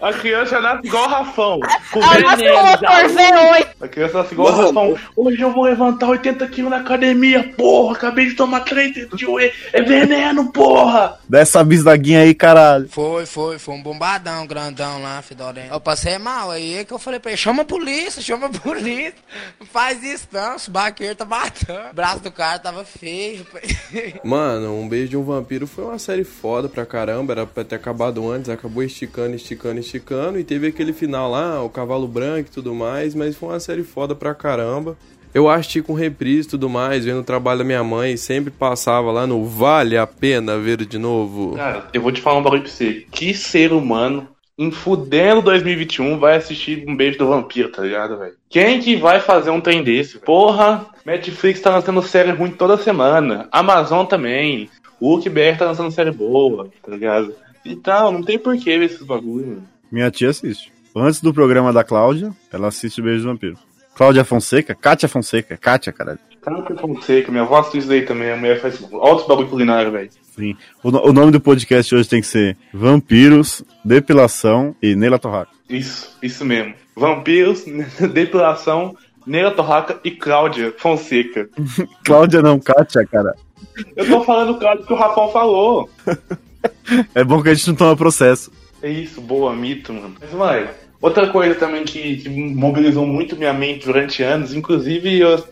[0.00, 1.60] A criança nasce igual o Rafão.
[1.92, 3.10] Com motor.
[3.10, 3.66] V8.
[3.80, 4.66] A criança nasce igual o Mano.
[4.94, 4.98] Rafão.
[5.16, 7.96] Hoje eu vou levantar 80 quilos na academia, porra.
[7.96, 9.52] Acabei de tomar 3 de whey.
[9.72, 11.18] É veneno, porra.
[11.28, 12.88] Dá essa bisnaguinha aí, caralho.
[12.88, 15.72] Foi, foi, foi um bombadão grandão lá, fedorento.
[15.72, 18.50] Eu passei mal, aí é que eu falei pra ele, chama a polícia, chama a
[18.60, 19.14] polícia.
[19.58, 21.90] Não faz isso não, esse baqueiro tá matando.
[21.90, 23.46] O braço do cara tava feio.
[24.24, 27.32] Mano, Um Beijo de um Vampiro foi uma série foda pra caramba.
[27.32, 30.38] Era pra ter acabado antes, acabou esticando, esticando, esticando.
[30.38, 33.14] E teve aquele final lá, o Cavalo Branco e tudo mais.
[33.14, 34.96] Mas foi uma série foda pra caramba.
[35.32, 38.16] Eu assisti com reprise e tudo mais, vendo o trabalho da minha mãe.
[38.16, 41.54] Sempre passava lá no Vale a Pena Ver de Novo.
[41.54, 43.06] Cara, eu vou te falar um bagulho pra você.
[43.12, 44.28] Que ser humano,
[44.58, 48.34] em fudendo 2021, vai assistir Um Beijo do Vampiro, tá ligado, velho?
[48.48, 50.18] Quem que vai fazer um trem desse?
[50.18, 53.48] Porra, Netflix tá lançando série ruim toda semana.
[53.52, 54.68] Amazon também.
[55.00, 55.18] O
[55.56, 57.34] tá lançando série boa, tá ligado?
[57.64, 59.68] Então, não tem porquê ver esses bagulho, mano.
[59.90, 60.72] Minha tia assiste.
[60.94, 63.56] Antes do programa da Cláudia, ela assiste o Beijo do Vampiro.
[63.94, 64.74] Cláudia Fonseca?
[64.74, 65.56] Kátia Fonseca.
[65.56, 66.18] Kátia, caralho.
[66.40, 68.30] Cátia Fonseca, minha avó assiste aí também.
[68.30, 70.10] A mulher faz altos bagulho culinário, velho.
[70.34, 70.56] Sim.
[70.82, 75.50] O, o nome do podcast hoje tem que ser Vampiros, Depilação e Neila Torraca.
[75.68, 76.74] Isso, isso mesmo.
[76.96, 77.64] Vampiros,
[78.12, 78.96] depilação,
[79.26, 81.48] Neila Torraca e Cláudia Fonseca.
[82.04, 83.34] Cláudia não, Kátia, cara.
[83.94, 85.90] Eu tô falando Cláudia que o Rafão falou.
[87.14, 88.50] É bom que a gente não toma processo.
[88.82, 90.14] É isso, boa, mito, mano.
[90.20, 90.68] Mas, mãe,
[91.00, 95.42] outra coisa também que, que mobilizou muito minha mente durante anos, inclusive eu,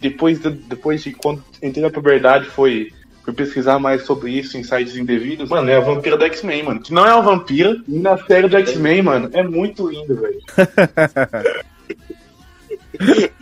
[0.00, 2.92] depois, de, depois de quando entrei na puberdade, foi,
[3.24, 5.48] fui pesquisar mais sobre isso em sites indevidos.
[5.48, 6.80] Mano, é a vampira da X-Men, mano.
[6.80, 10.38] Que não é uma vampira, e na série do X-Men, mano, é muito lindo, velho.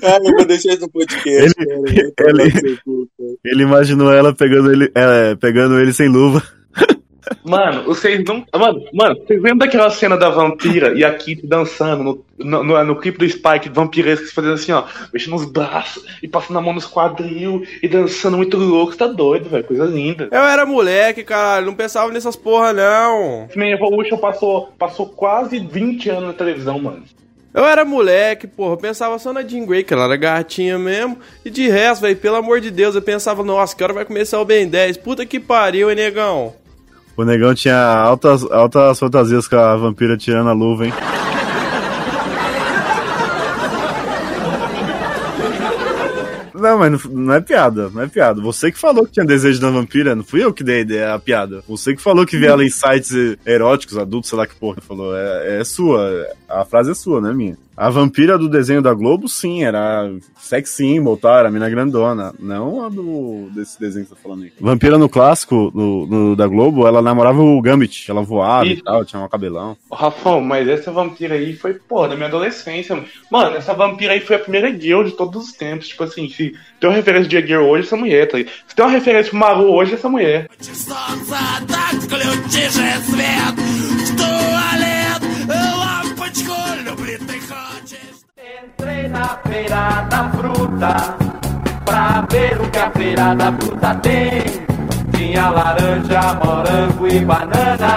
[0.02, 1.54] Ah, eu vou deixar isso no podcast.
[1.58, 2.30] Ele- cara.
[2.30, 2.78] Ele-.
[3.44, 6.42] Ele imaginou ela pegando ele, é, pegando ele sem luva.
[7.44, 8.44] Mano, vocês não.
[8.52, 12.84] Mano, mano, vocês lembram daquela cena da vampira e a Kitty dançando no, no, no,
[12.84, 16.72] no clipe do Spike vampiresco fazendo assim, ó, mexendo os braços e passando a mão
[16.72, 20.28] nos quadril e dançando muito louco, Você tá doido, velho, coisa linda.
[20.30, 23.44] Eu era moleque, caralho, não pensava nessas porra, não.
[23.48, 27.02] X-Men Evolution passou, passou quase 20 anos na televisão, mano.
[27.54, 31.18] Eu era moleque, porra, eu pensava só na Jean Grey, que ela era gatinha mesmo.
[31.44, 34.40] E de resto, velho, pelo amor de Deus, eu pensava, nossa, que hora vai começar
[34.40, 34.96] o Ben 10?
[34.96, 36.54] Puta que pariu, hein, negão?
[37.16, 40.92] O negão tinha altas, altas fantasias com a vampira tirando a luva, hein?
[46.62, 48.40] Não, mas não, não é piada, não é piada.
[48.40, 51.14] Você que falou que tinha desejo da vampira, não fui eu que dei a ideia,
[51.14, 51.60] a piada.
[51.66, 55.12] Você que falou que vê ela em sites eróticos, adultos, sei lá que porra falou.
[55.16, 57.58] É, é sua, a frase é sua, não é minha.
[57.75, 60.09] A vampira do desenho da Globo, sim, era
[60.39, 61.37] sex symbol, tá?
[61.37, 62.33] Era a mina grandona.
[62.39, 64.51] Não a do, desse desenho que você tá falando aí.
[64.59, 68.09] Vampira no clássico, no, no- da Globo, ela namorava o Gambit.
[68.09, 68.83] Ela voava e Isso.
[68.83, 69.77] tal, tinha um cabelão.
[69.91, 73.07] Ô, Rafão, mas essa vampira aí foi, pô, da minha adolescência, mano.
[73.31, 75.87] Mano, essa vampira aí foi a primeira girl de todos os tempos.
[75.89, 78.47] Tipo assim, se tem uma referência de girl hoje, essa mulher, tá aí.
[78.67, 80.49] Se tem uma referência de Maru hoje, essa mulher.
[81.99, 86.53] Включи свет в туалет, лампочку
[86.85, 87.50] люблю ты хочешь.
[88.82, 91.14] Entrei na feira da fruta
[91.84, 94.42] pra ver o que a feira da fruta tem.
[95.14, 97.94] Tinha laranja, morango e banana,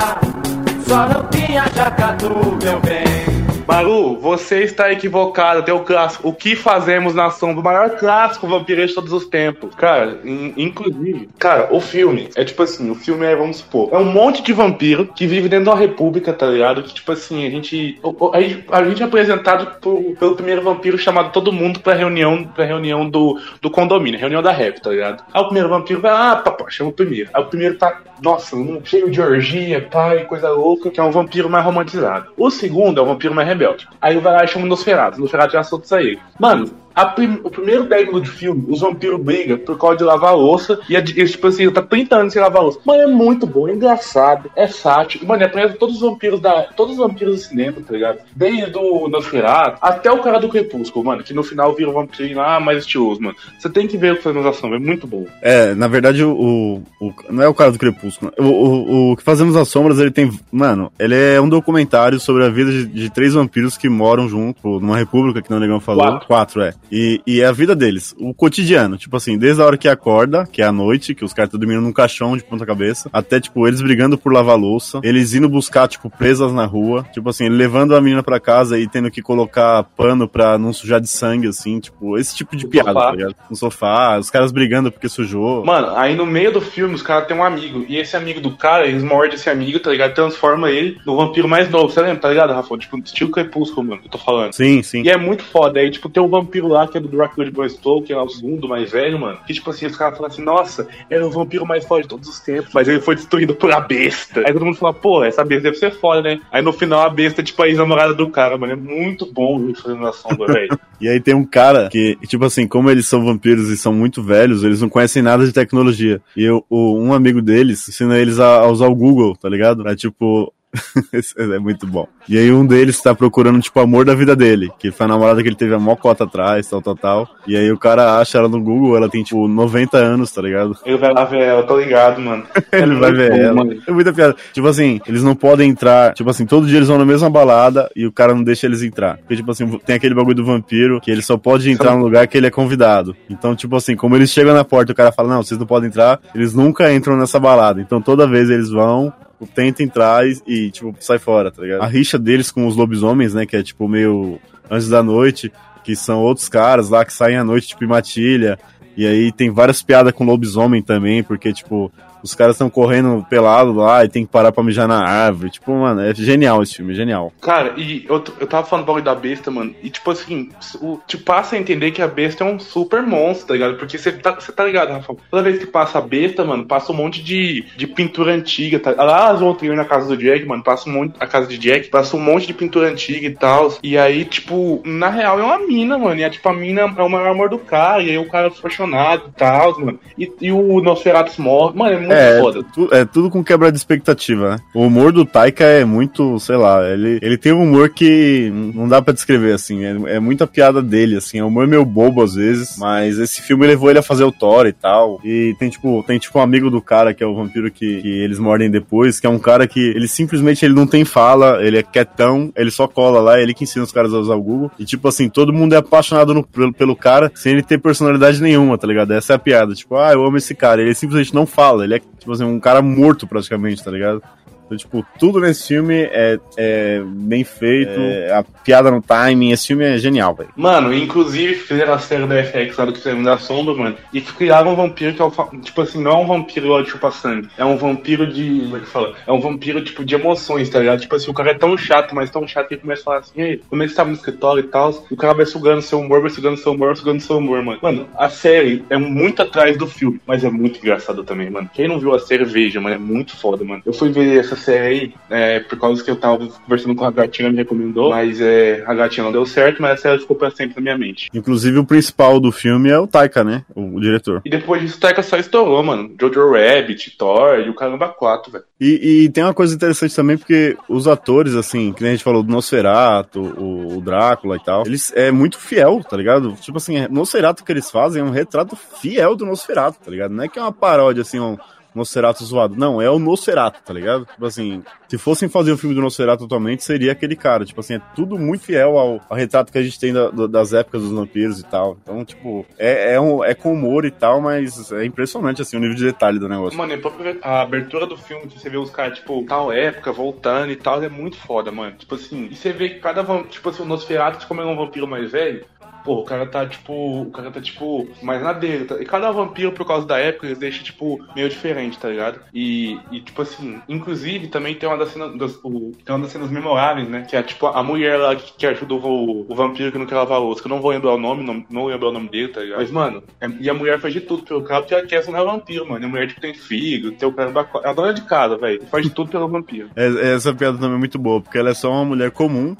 [0.87, 3.44] só não tinha jacatu, meu bem.
[3.67, 5.63] Maru, você está equivocado.
[5.63, 6.27] Tem o clássico.
[6.29, 7.61] O que fazemos na sombra?
[7.61, 9.73] O maior clássico vampiro de todos os tempos.
[9.75, 13.97] Cara, in- inclusive, cara, o filme é tipo assim: o filme é, vamos supor, é
[13.97, 16.83] um monte de vampiro que vive dentro de uma república, tá ligado?
[16.83, 17.99] Que tipo assim, a gente.
[18.33, 22.43] A gente, a gente é apresentado por- pelo primeiro vampiro chamado todo mundo pra reunião,
[22.43, 25.23] pra reunião do, do condomínio, reunião da rap, tá ligado?
[25.33, 27.29] Aí o primeiro vampiro vai, ah, papai, chama o primeiro.
[27.33, 31.49] Aí o primeiro tá, nossa, cheio de orgia, pai, coisa louca, que é um vampiro
[31.49, 32.27] mais romantizado.
[32.37, 33.87] O segundo é um vampiro mais rebelde.
[34.01, 35.17] Aí vai lá e chama o Nosferatu.
[35.17, 36.19] O Nosferatu já solta isso aí.
[36.39, 36.69] Mano,
[37.03, 40.79] prim- o primeiro 10 minutos de filme, os vampiros brigam por causa de lavar louça.
[40.89, 42.79] E, e tipo assim, tá 30 anos sem lavar louça.
[42.85, 45.25] Mano, é muito bom, é engraçado, é sático.
[45.25, 46.63] Mano, é todos os vampiros da.
[46.75, 48.19] Todos os vampiros do cinema, tá ligado?
[48.35, 52.37] Desde o Nosferatu até o cara do Crepúsculo, mano, que no final vira um vampiro
[52.37, 53.35] lá mais estiloso, mano.
[53.59, 55.25] Você tem que ver o que faz nas sombra, é muito bom.
[55.41, 58.31] É, na verdade, o, o- Não é o cara do Crepúsculo.
[58.37, 60.31] O, o, o que fazemos nas sombras, ele tem.
[60.51, 64.79] Mano, ele é um documentário sobre a vida de, de três vampiros que moram junto
[64.79, 66.19] numa república que não Negão falou.
[66.21, 66.61] Quatro.
[66.61, 66.73] é.
[66.91, 68.15] E, e é a vida deles.
[68.19, 68.97] O cotidiano.
[68.97, 71.59] Tipo assim, desde a hora que acorda, que é a noite, que os caras estão
[71.59, 75.87] dormindo num caixão de ponta-cabeça, até, tipo, eles brigando por lavar louça, eles indo buscar,
[75.87, 77.05] tipo, presas na rua.
[77.13, 80.99] Tipo assim, levando a menina pra casa e tendo que colocar pano pra não sujar
[80.99, 83.05] de sangue, assim, tipo, esse tipo de piada, sofá.
[83.05, 83.35] tá ligado?
[83.49, 85.65] No sofá, os caras brigando porque sujou.
[85.65, 87.85] Mano, aí no meio do filme os caras têm um amigo.
[87.87, 90.13] E esse amigo do cara, eles mordem esse amigo, tá ligado?
[90.13, 91.89] Transforma ele no vampiro mais novo.
[91.89, 92.77] Você lembra, tá ligado, Rafa?
[92.77, 94.53] Tipo, estilo crepúsculo, mano, que eu tô falando.
[94.53, 95.03] Sim, sim.
[95.03, 95.79] E é muito foda.
[95.79, 98.29] Aí, tipo, tem um vampiro lá que é do Drácula de Bram Stoker, é o
[98.29, 99.37] segundo mais velho, mano.
[99.45, 102.27] Que, tipo assim, os caras falam assim, nossa, era o vampiro mais forte de todos
[102.27, 102.71] os tempos.
[102.73, 104.41] Mas ele foi destruído por a besta.
[104.45, 106.39] Aí todo mundo fala, pô, essa besta deve ser foda, né?
[106.51, 108.73] Aí no final a besta é tipo a ex-namorada do cara, mano.
[108.73, 110.77] É muito bom isso fazendo na sombra, velho.
[111.01, 114.23] E aí tem um cara que, tipo assim, como eles são vampiros e são muito
[114.23, 116.21] velhos, eles não conhecem nada de tecnologia.
[116.37, 119.83] E eu, o- um amigo deles ensina eles a, a usar o Google, tá ligado?
[119.83, 120.53] Pra tipo.
[121.37, 122.07] É muito bom.
[122.27, 124.69] E aí um deles tá procurando, tipo, o amor da vida dele.
[124.79, 127.29] Que foi a namorada que ele teve a mó cota atrás, tal, tal, tal.
[127.47, 130.77] E aí o cara acha ela no Google, ela tem, tipo, 90 anos, tá ligado?
[130.85, 132.43] Ele vai lá ver ela, tô ligado, mano.
[132.71, 133.53] Ele vai ver bom, ela.
[133.53, 133.81] mano.
[133.87, 134.35] É muita piada.
[134.53, 136.13] Tipo assim, eles não podem entrar.
[136.13, 138.81] Tipo assim, todo dia eles vão na mesma balada e o cara não deixa eles
[138.81, 139.17] entrar.
[139.17, 142.27] Porque, tipo assim, tem aquele bagulho do vampiro que ele só pode entrar no lugar
[142.27, 143.15] que ele é convidado.
[143.29, 145.65] Então, tipo assim, como eles chegam na porta e o cara fala, não, vocês não
[145.67, 147.81] podem entrar, eles nunca entram nessa balada.
[147.81, 149.13] Então toda vez eles vão.
[149.53, 151.81] Tenta entrar e, e, tipo, sai fora, tá ligado?
[151.81, 153.45] A rixa deles com os lobisomens, né?
[153.45, 155.51] Que é, tipo, meio antes da noite,
[155.83, 158.57] que são outros caras lá que saem à noite, tipo, em matilha.
[158.97, 161.91] E aí tem várias piadas com lobisomem também, porque, tipo,
[162.25, 165.51] os caras estão correndo pelado lá e tem que parar pra mijar na árvore.
[165.51, 167.31] Tipo, mano, é genial esse filme, é genial.
[167.39, 169.75] Cara, e eu, eu tava falando do bagulho da besta, mano.
[169.83, 170.49] E tipo assim,
[170.81, 173.75] o, te passa a entender que a besta é um super monstro, tá ligado?
[173.75, 175.15] Porque você tá, tá ligado, Rafa?
[175.29, 178.91] Toda vez que passa a besta, mano, passa um monte de, de pintura antiga, tá?
[178.91, 181.15] Lá as outras na casa do Jack, mano, passa um monte.
[181.19, 183.73] A casa de Jack, passa um monte de pintura antiga e tal.
[183.83, 186.19] E aí, tipo, na real é uma mina, mano.
[186.19, 188.01] E é tipo, a mina é o maior amor do cara.
[188.01, 189.99] E aí o cara é apaixonado e tal, mano.
[190.17, 191.77] E, e o Nosferatu morre.
[191.77, 192.63] Mano, é muito É, foda.
[192.73, 194.57] tu- é tudo com quebra de expectativa, né?
[194.73, 198.87] O humor do Taika é muito, sei lá, ele, ele tem um humor que não
[198.87, 202.21] dá pra descrever, assim, é, é muita piada dele, assim, é um humor meio bobo
[202.23, 205.69] às vezes, mas esse filme levou ele a fazer o Thor e tal, e tem
[205.69, 208.69] tipo, tem tipo um amigo do cara, que é o vampiro que, que eles mordem
[208.69, 212.51] depois, que é um cara que ele simplesmente ele não tem fala, ele é quietão,
[212.55, 214.85] ele só cola lá, é ele que ensina os caras a usar o Google, e
[214.85, 218.77] tipo assim, todo mundo é apaixonado no- pelo, pelo cara, sem ele ter personalidade nenhuma,
[218.77, 219.11] tá ligado?
[219.11, 221.95] Essa é a piada, tipo, ah, eu amo esse cara, ele simplesmente não fala, ele
[221.95, 224.21] é, tipo assim, um cara morto praticamente, tá ligado?
[224.65, 229.67] Então, tipo, tudo nesse filme é, é bem feito, é, a piada no timing, esse
[229.67, 230.49] filme é genial, velho.
[230.55, 234.73] Mano, inclusive fizeram a série da FX lá do Crime da Sombra, mano, e criaram
[234.73, 237.63] um vampiro que é o, tipo assim, não é um vampiro de chupa sangue, é
[237.63, 239.13] um vampiro de, como é que fala?
[239.25, 241.01] É um vampiro, tipo, de emoções, tá ligado?
[241.01, 243.17] Tipo assim, o cara é tão chato, mas tão chato que ele começa a falar
[243.19, 245.45] assim, ei, como é que você tava no escritório e tal, e o cara vai
[245.45, 247.79] sugando seu humor, vai sugando seu humor, vai sugando seu humor, mano.
[247.81, 251.69] Mano, a série é muito atrás do filme, mas é muito engraçado também, mano.
[251.73, 253.81] Quem não viu a série, veja, mano, é muito foda, mano.
[253.85, 257.11] Eu fui ver essa série aí, é, por causa que eu tava conversando com a
[257.11, 260.51] gatinha, me recomendou, mas é, a gatinha não deu certo, mas a série ficou pra
[260.51, 261.29] sempre na minha mente.
[261.33, 263.63] Inclusive, o principal do filme é o Taika, né?
[263.75, 264.41] O, o diretor.
[264.45, 266.13] E depois disso, o Taika só estourou, mano.
[266.19, 268.63] Jojo Rabbit, Thor e o Caramba 4, velho.
[268.79, 272.23] E, e tem uma coisa interessante também, porque os atores, assim, que nem a gente
[272.23, 276.53] falou do Nosferatu, o, o Drácula e tal, eles é muito fiel, tá ligado?
[276.61, 280.33] Tipo assim, é- Nosferatu que eles fazem é um retrato fiel do Nosferatu, tá ligado?
[280.33, 281.57] Não é que é uma paródia, assim, um,
[281.97, 282.75] Nosferatu zoado.
[282.75, 284.25] Não, é o Nosferatu, tá ligado?
[284.25, 287.65] Tipo assim, se fossem fazer o filme do Nosferatu atualmente, seria aquele cara.
[287.65, 290.47] Tipo assim, é tudo muito fiel ao, ao retrato que a gente tem da- do-
[290.47, 291.97] das épocas dos vampiros e tal.
[292.03, 295.79] Então, tipo, é, é, um, é com humor e tal, mas é impressionante, assim, o
[295.79, 296.77] nível de detalhe do negócio.
[296.77, 296.93] Mano,
[297.41, 301.01] a abertura do filme, que você vê os caras, tipo, tal época, voltando e tal,
[301.03, 301.95] é muito foda, mano.
[301.97, 305.07] Tipo assim, e você vê que cada tipo assim, o Nosferatu, como é um vampiro
[305.07, 305.65] mais velho,
[306.05, 306.93] pô, o cara tá, tipo,
[307.23, 308.85] o cara tá, tipo, mais na dele.
[308.85, 308.95] tá?
[309.01, 312.39] E cada vampiro, por causa da época, eles deixam, tipo, meio diferente, tá ligado?
[312.53, 316.31] E, e tipo assim, inclusive, também tem uma das cenas, das, o- tem uma das
[316.31, 317.25] cenas memoráveis, né?
[317.27, 320.15] Que é, tipo, a mulher lá que, que ajuda o, o vampiro que não quer
[320.15, 322.29] lavar a louça, que eu não vou lembrar o nome, não, não lembro o nome
[322.29, 322.79] dele, tá ligado?
[322.79, 325.31] Mas, mano, é- e a mulher faz de tudo pelo cara, porque ela quer ser
[325.31, 326.03] vampiro, mano.
[326.03, 327.65] E a mulher, tipo, tem filho, tem o cara da...
[327.83, 328.83] É a dona de casa, velho.
[328.87, 329.89] Faz de tudo pelo vampiro.
[329.95, 332.75] É- Essa piada também é muito boa, porque ela é só uma mulher comum,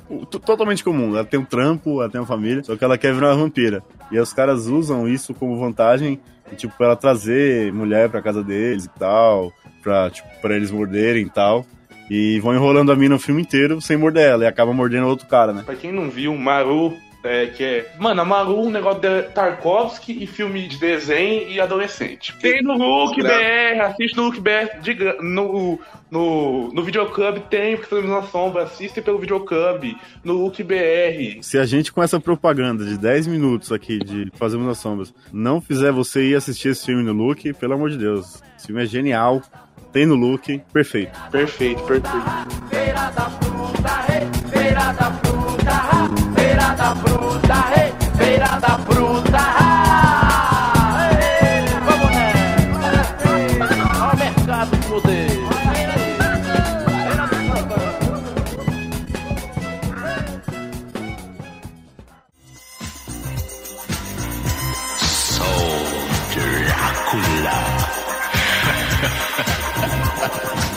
[0.45, 1.15] totalmente comum.
[1.15, 3.84] Ela tem um trampo, ela tem uma família, só que ela quer virar uma vampira.
[4.11, 6.20] E os caras usam isso como vantagem,
[6.55, 9.51] tipo, pra ela trazer mulher pra casa deles e tal,
[9.82, 11.66] pra, tipo, pra eles morderem e tal.
[12.09, 15.26] E vão enrolando a mina o filme inteiro sem morder ela, e acaba mordendo outro
[15.28, 15.63] cara, né?
[15.66, 16.93] Pra quem não viu, Maru,
[17.26, 17.91] é, que é.
[17.99, 22.34] Mano, a Maru, um negócio de Tarkovsky e filme de desenho e adolescente.
[22.39, 27.76] Tem no Look BR, assiste no Look BR, de gra- no, no, no Videoclub tem,
[27.78, 31.39] porque estamos na sombra, assiste pelo Videoclub, no Look BR.
[31.41, 35.59] Se a gente com essa propaganda de 10 minutos aqui de Fazemos nas Sombras não
[35.61, 38.41] fizer você ir assistir esse filme no Look, pelo amor de Deus.
[38.57, 39.41] Esse filme é genial,
[39.91, 41.11] tem no Look, perfeito.
[41.32, 42.09] Perfeito, perfeito.
[42.69, 45.34] Feira da fruta, hey, feira da fruta,
[45.68, 47.55] ha, feira da fruta,
[48.18, 49.43] feira da fruta.
[51.86, 53.76] Vamos nessa.
[54.03, 55.45] Ao mercado de poder.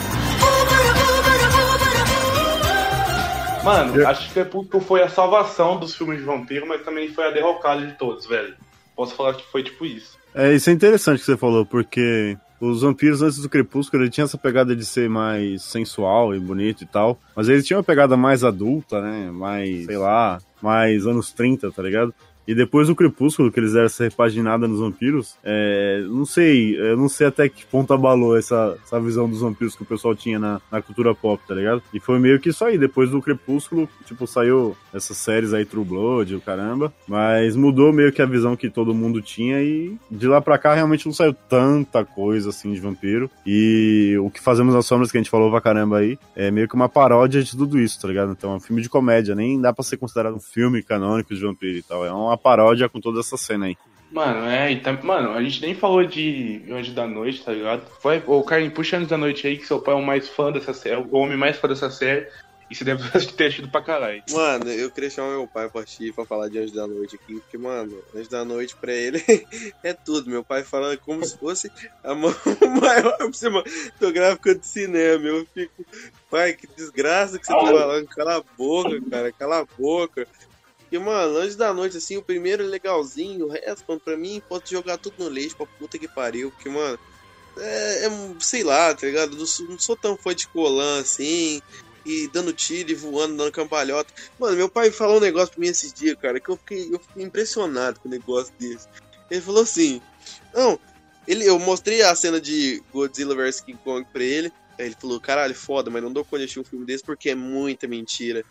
[3.69, 7.31] Mano, acho que Crepúsculo foi a salvação dos filmes de vampiro, mas também foi a
[7.31, 8.55] derrocada de todos, velho.
[8.95, 10.17] Posso falar que foi tipo isso.
[10.33, 14.25] É, isso é interessante que você falou, porque os vampiros antes do Crepúsculo ele tinha
[14.25, 18.17] essa pegada de ser mais sensual e bonito e tal, mas eles tinham uma pegada
[18.17, 19.31] mais adulta, né?
[19.31, 22.13] Mais, sei lá, mais anos 30, tá ligado?
[22.49, 26.97] E depois do Crepúsculo, que eles deram essa repaginada nos vampiros, é, não sei, eu
[26.97, 30.39] não sei até que ponto abalou essa, essa visão dos vampiros que o pessoal tinha
[30.39, 31.83] na, na cultura pop, tá ligado?
[31.93, 35.85] E foi meio que isso aí, depois do Crepúsculo, tipo, saiu essas séries aí, True
[35.85, 40.27] Blood, o caramba, mas mudou meio que a visão que todo mundo tinha e de
[40.27, 43.29] lá pra cá realmente não saiu tanta coisa assim de vampiro.
[43.45, 46.67] E o que fazemos nas sombras, que a gente falou pra caramba aí, é meio
[46.67, 48.31] que uma paródia de tudo isso, tá ligado?
[48.31, 51.39] Então é um filme de comédia, nem dá pra ser considerado um filme canônico de
[51.39, 53.77] vampiro e tal, é uma paródia com toda essa cena aí.
[54.11, 57.83] Mano, é, e tam- mano, a gente nem falou de Anjo da Noite, tá ligado?
[58.01, 60.51] Foi, ô, Carlinhos, puxa Anjo da Noite aí, que seu pai é o mais fã
[60.51, 62.27] dessa série, o homem mais fã dessa série,
[62.71, 63.03] e você deve
[63.37, 64.23] ter assistido pra caralho.
[64.31, 67.35] Mano, eu queria chamar meu pai pra assistir pra falar de Anjo da Noite aqui,
[67.35, 69.23] porque, mano, Anjo da Noite pra ele
[69.83, 70.27] é tudo.
[70.27, 71.71] Meu pai fala como se fosse
[72.03, 72.33] a mão
[72.81, 75.23] maior cinematográfica de cinema.
[75.27, 75.85] Eu fico,
[76.31, 78.07] pai, que desgraça que você tá falando.
[78.07, 80.27] Cala a boca, cara, cala a boca.
[80.91, 84.41] E, mano, Anjo da Noite, assim, o primeiro é legalzinho, o resto, mano, pra mim,
[84.47, 86.97] pode jogar tudo no leite pra puta que pariu, porque, mano,
[87.57, 88.09] é, é,
[88.39, 89.37] sei lá, tá ligado?
[89.37, 91.61] Não sou, não sou tão fã de Colan, assim,
[92.05, 94.13] e dando tiro e voando, dando cambalhota.
[94.39, 96.99] Mano, meu pai falou um negócio pra mim esses dias, cara, que eu fiquei, eu
[96.99, 98.87] fiquei impressionado com um negócio desse.
[99.29, 100.01] Ele falou assim,
[100.53, 100.79] não,
[101.27, 105.53] ele, eu mostrei a cena de Godzilla vs King Kong pra ele, ele falou, caralho,
[105.53, 108.43] foda, mas não dou conta de assistir um filme desse porque é muita mentira.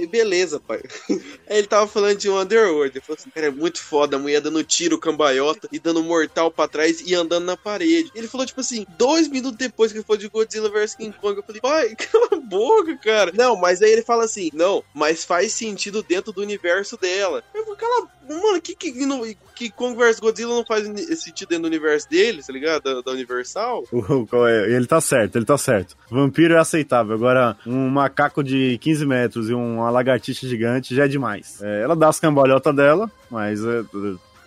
[0.00, 0.80] E beleza, pai.
[1.48, 2.96] Aí ele tava falando de Underworld.
[2.96, 4.16] Ele falou assim: cara, é muito foda.
[4.16, 8.10] A mulher dando tiro, cambaiota e dando mortal pra trás e andando na parede.
[8.14, 11.36] Ele falou, tipo assim, dois minutos depois que ele falou de Godzilla vs King Kong.
[11.36, 13.32] Eu falei, pai, cala a boca, cara.
[13.34, 17.42] Não, mas aí ele fala assim: não, mas faz sentido dentro do universo dela.
[17.78, 18.92] Cala Mano, que, que,
[19.54, 20.86] que Kong vs Godzilla não faz
[21.18, 22.82] sentido dentro do universo deles, tá ligado?
[22.82, 23.84] Da, da Universal?
[24.50, 24.70] É?
[24.74, 25.96] Ele tá certo, ele tá certo.
[26.10, 27.14] Vampiro é aceitável.
[27.14, 31.62] Agora, um macaco de 15 metros e uma lagartixa gigante já é demais.
[31.62, 33.82] É, ela dá as cambalhotas dela, mas é,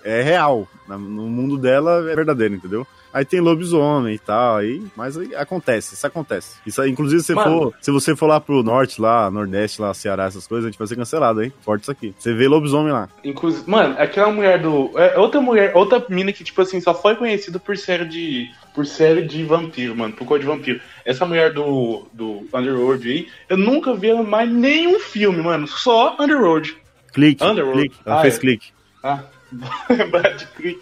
[0.04, 0.68] é real.
[0.88, 2.86] Na- No mundo dela é verdadeiro, entendeu?
[3.14, 6.58] Aí tem lobisomem e tal, aí, mas aí acontece, isso acontece.
[6.66, 10.48] Isso inclusive, se, for, se você for lá pro norte, lá, nordeste, lá, Ceará, essas
[10.48, 11.52] coisas, a gente vai ser cancelado, hein?
[11.62, 12.14] Forte isso aqui.
[12.18, 13.10] Você vê lobisomem lá.
[13.24, 14.92] Inclusive, mano, aquela mulher do.
[14.98, 18.50] É outra mulher, outra mina que, tipo assim, só foi conhecida por série de.
[18.74, 20.80] Por série de vampiro, mano, por cor de vampiro.
[21.06, 22.08] Essa mulher do.
[22.14, 25.68] do Underworld aí, eu nunca vi ela mais nenhum filme, mano.
[25.68, 26.78] Só Underworld.
[27.12, 27.82] Clique, Underworld.
[27.90, 27.96] clique.
[28.06, 28.40] Ela Ah, fez é.
[28.40, 28.68] clique.
[29.04, 29.20] Ah,
[29.52, 30.82] Vou lembrar de clique.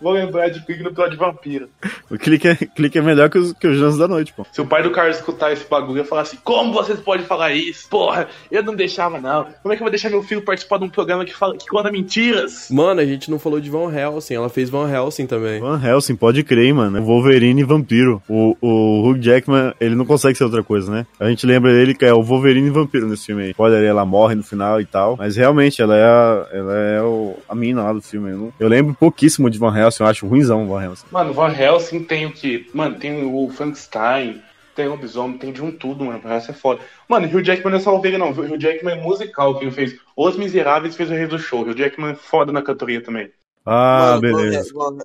[0.00, 1.68] Vou lembrar de clique no episódio de vampiro.
[2.10, 4.46] O clique é, clique é melhor que os, que os Jans da Noite, pô.
[4.50, 7.52] Se o pai do Carlos escutar esse bagulho, ia falar assim: Como vocês podem falar
[7.52, 7.88] isso?
[7.88, 9.46] Porra, eu não deixava, não.
[9.62, 11.66] Como é que eu vou deixar meu filho participar de um programa que, fala, que
[11.66, 12.68] conta mentiras?
[12.70, 15.60] Mano, a gente não falou de Van Helsing, ela fez Van Helsing também.
[15.60, 17.02] Van Helsing, pode crer, hein, mano.
[17.02, 18.22] Wolverine e vampiro.
[18.28, 21.06] O, o Hugh Jackman, ele não consegue ser outra coisa, né?
[21.20, 23.54] A gente lembra dele que é o Wolverine e vampiro nesse filme aí.
[23.58, 25.16] Olha, ela morre no final e tal.
[25.16, 28.30] Mas realmente, ela é a, ela é o, a mina lá do filme.
[28.30, 31.06] Eu, não- eu lembro pouquíssimo de Van Helsing, eu acho ruimzão o Van Helsing.
[31.10, 32.68] Mano, Van Helsing tem o que?
[32.74, 34.42] Mano, tem o Frankenstein,
[34.74, 36.20] tem o lobisomem, tem de um tudo, mano.
[36.20, 36.80] Van Helsing é foda.
[37.08, 38.30] Mano, Hugh Jackman não é só o Wolverine, não.
[38.30, 39.58] O Hugh Jackman é musical.
[39.58, 41.60] Quem fez Os Miseráveis fez o Rei do Show.
[41.62, 43.30] O Hugh Jackman é foda na cantoria também.
[43.64, 44.72] Ah, Mano, beleza.
[44.74, 45.04] Van, Van,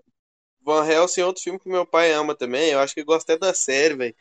[0.63, 2.69] Van Helsing é outro filme que meu pai ama também.
[2.71, 4.15] Eu acho que ele gosta até da série, velho.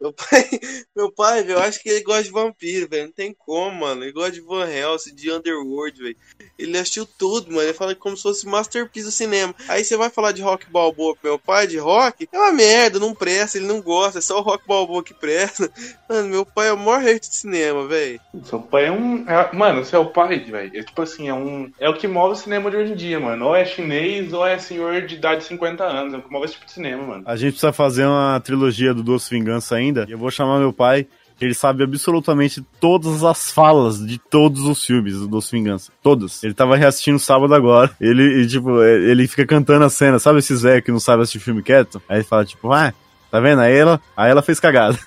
[0.00, 0.44] Meu pai,
[0.94, 3.04] meu pai, velho, eu acho que ele gosta de vampiro, velho.
[3.04, 4.04] Não tem como, mano.
[4.04, 6.16] Ele gosta de Van Helsing, de Underworld, velho.
[6.58, 7.62] Ele assistiu tudo, mano.
[7.62, 9.54] Ele fala como se fosse masterpiece do cinema.
[9.68, 12.28] Aí você vai falar de rock balboa pro meu pai, de rock?
[12.30, 14.18] É uma merda, não presta, ele não gosta.
[14.18, 15.70] É só o rock balboa que presta.
[16.08, 18.20] Mano, meu pai é o maior hater de cinema, velho.
[18.44, 19.28] Seu pai é um.
[19.28, 21.70] é- mano, seu pai, velho, é tipo assim, é um.
[21.80, 23.46] É o que move o cinema de hoje em dia, mano.
[23.46, 26.14] Ou é chinês, ou é senhor de idade de 50 anos.
[26.14, 27.24] É o que move esse tipo de cinema, mano.
[27.26, 29.85] A gente precisa fazer uma trilogia do Doce Vingança ainda.
[30.08, 31.06] E eu vou chamar meu pai,
[31.38, 35.92] que ele sabe absolutamente todas as falas de todos os filmes do Doce Vingança.
[36.02, 36.42] Todas.
[36.42, 37.90] Ele tava reassistindo sábado agora.
[38.00, 40.18] Ele, e, tipo, ele fica cantando a cena.
[40.18, 42.00] Sabe esse Zé que não sabe assistir filme quieto?
[42.08, 42.92] Aí ele fala, tipo, ah,
[43.30, 43.60] tá vendo?
[43.60, 44.98] Aí ela, aí ela fez cagada.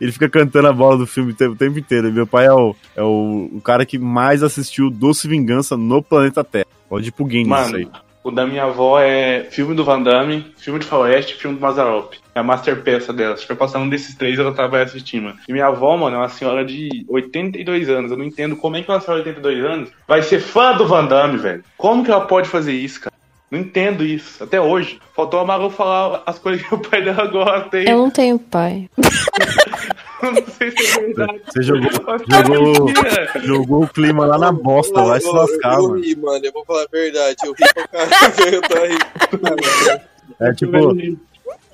[0.00, 2.08] Ele fica cantando a bola do filme o tempo, o tempo inteiro.
[2.08, 6.02] E meu pai é, o, é o, o cara que mais assistiu Doce Vingança no
[6.02, 6.66] planeta Terra.
[6.88, 7.84] Pode ir pro Guinness isso aí.
[7.84, 11.60] Mano, o da minha avó é filme do Van Damme, filme de Faroeste filme do
[11.60, 12.14] Mazarop.
[12.40, 13.36] É a masterpeça dela.
[13.36, 15.36] Se for passar um desses três, ela tá, vai assistir, mano.
[15.46, 18.10] E minha avó, mano, é uma senhora de 82 anos.
[18.10, 20.86] Eu não entendo como é que uma senhora de 82 anos vai ser fã do
[20.86, 21.62] Van Damme, velho.
[21.76, 23.12] Como que ela pode fazer isso, cara?
[23.50, 24.42] Não entendo isso.
[24.42, 24.98] Até hoje.
[25.14, 27.78] Faltou a Maru falar as coisas que o pai dela gosta.
[27.78, 27.84] hein?
[27.90, 28.88] Eu não tenho pai.
[30.22, 31.40] não sei se é verdade.
[31.46, 33.32] Você jogou, jogou, mentira.
[33.44, 36.00] jogou o clima lá na bosta, vai se Eu- lascar, eu, mano.
[36.02, 36.40] ri, mano.
[36.42, 37.36] Eu vou falar a verdade.
[37.44, 38.10] Eu ri pra caralho.
[38.54, 40.00] Eu tô rindo.
[40.40, 40.72] É tipo,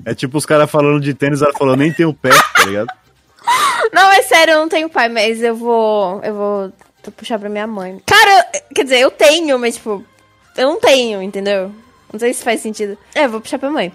[0.05, 2.89] é tipo os caras falando de tênis, ela falou, nem tem o pé, tá ligado?
[3.93, 6.20] Não, é sério, eu não tenho pai, mas eu vou.
[6.22, 6.72] Eu vou
[7.16, 8.01] puxar pra minha mãe.
[8.05, 10.05] Cara, quer dizer, eu tenho, mas tipo,
[10.57, 11.70] eu não tenho, entendeu?
[12.12, 12.99] Não sei se faz sentido.
[13.14, 13.93] É, eu vou puxar pra mãe.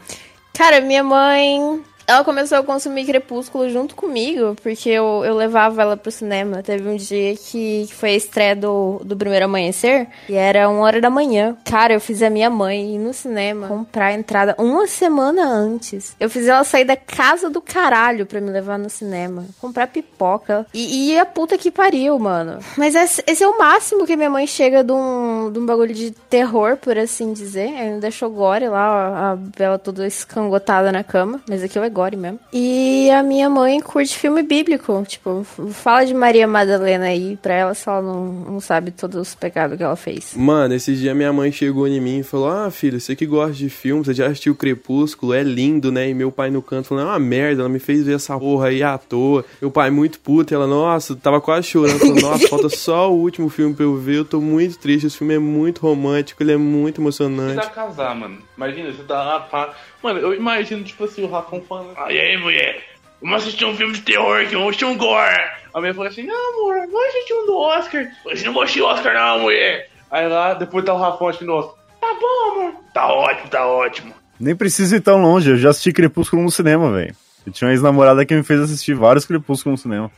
[0.54, 1.84] Cara, minha mãe.
[2.12, 6.62] Ela começou a consumir Crepúsculo junto comigo, porque eu, eu levava ela pro cinema.
[6.62, 10.82] Teve um dia que, que foi a estreia do, do Primeiro Amanhecer, e era uma
[10.82, 11.56] hora da manhã.
[11.64, 16.14] Cara, eu fiz a minha mãe ir no cinema comprar a entrada uma semana antes.
[16.20, 20.66] Eu fiz ela sair da casa do caralho pra me levar no cinema, comprar pipoca.
[20.74, 22.60] E, e a puta que pariu, mano.
[22.78, 25.94] Mas esse, esse é o máximo que minha mãe chega de um, de um bagulho
[25.94, 27.70] de terror, por assim dizer.
[27.70, 31.40] Ainda deixou gore lá, a Bela toda escangotada na cama.
[31.48, 32.40] Mas aquilo é gore mesmo.
[32.52, 35.04] E a minha mãe curte filme bíblico.
[35.08, 39.36] Tipo, fala de Maria Madalena aí pra ela se ela não, não sabe todos os
[39.36, 40.34] pecados que ela fez.
[40.36, 43.54] Mano, esses dias minha mãe chegou em mim e falou: Ah, filho, você que gosta
[43.54, 46.10] de filme, você já assistiu Crepúsculo, é lindo, né?
[46.10, 48.68] E meu pai no canto falando: É uma merda, ela me fez ver essa porra
[48.68, 49.46] aí à toa.
[49.62, 52.00] Meu pai muito puto, e ela, nossa, tava quase chorando.
[52.00, 55.08] Falou, nossa, falta só o último filme pra eu ver, eu tô muito triste.
[55.08, 57.56] Esse filme é muito romântico, ele é muito emocionante.
[57.56, 58.38] Precisa casar, mano.
[58.56, 59.74] Imagina, você tá lá, pá.
[60.02, 61.94] Mano, eu imagino, tipo assim, o Rafão falando.
[61.96, 62.84] Ah, e aí, mulher?
[63.22, 65.42] Vamos assistir um filme de terror aqui, vamos assistir um gore.
[65.74, 68.08] A mulher falou assim: Não, amor, vamos assistir um do Oscar.
[68.24, 69.90] Você não gosta de Oscar, não, mulher.
[70.10, 71.76] Aí lá, depois tá o Rafão assistindo o Oscar.
[72.02, 72.74] Tá bom, amor.
[72.94, 74.14] Tá ótimo, tá ótimo.
[74.40, 77.16] Nem precisa ir tão longe, eu já assisti Crepúsculo no cinema, velho.
[77.46, 80.12] Eu tinha uma ex-namorada que me fez assistir vários Crepúsculos no cinema.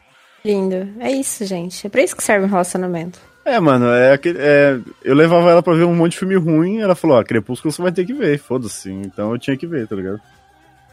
[0.45, 0.93] Lindo.
[0.99, 1.85] É isso, gente.
[1.85, 3.19] É pra isso que serve um relacionamento.
[3.45, 4.19] É, mano, é.
[4.37, 7.71] É, eu levava ela pra ver um monte de filme ruim, ela falou, ó, Crepúsculo
[7.71, 8.91] você vai ter que ver, foda-se.
[8.91, 10.21] Então eu tinha que ver, tá ligado?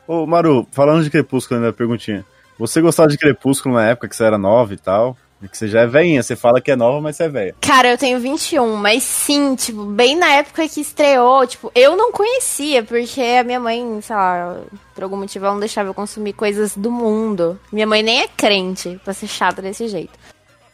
[0.06, 2.24] Ô, Maru, falando de Crepúsculo ainda, perguntinha.
[2.58, 5.16] Você gostava de Crepúsculo na época que você era nova e tal?
[5.48, 7.54] Que você já é velhinha, você fala que é nova, mas você é velha.
[7.62, 12.12] Cara, eu tenho 21, mas sim, tipo, bem na época que estreou, tipo, eu não
[12.12, 14.60] conhecia, porque a minha mãe, sei lá,
[14.94, 17.58] por algum motivo ela não deixava eu consumir coisas do mundo.
[17.72, 20.12] Minha mãe nem é crente, pra ser chata desse jeito.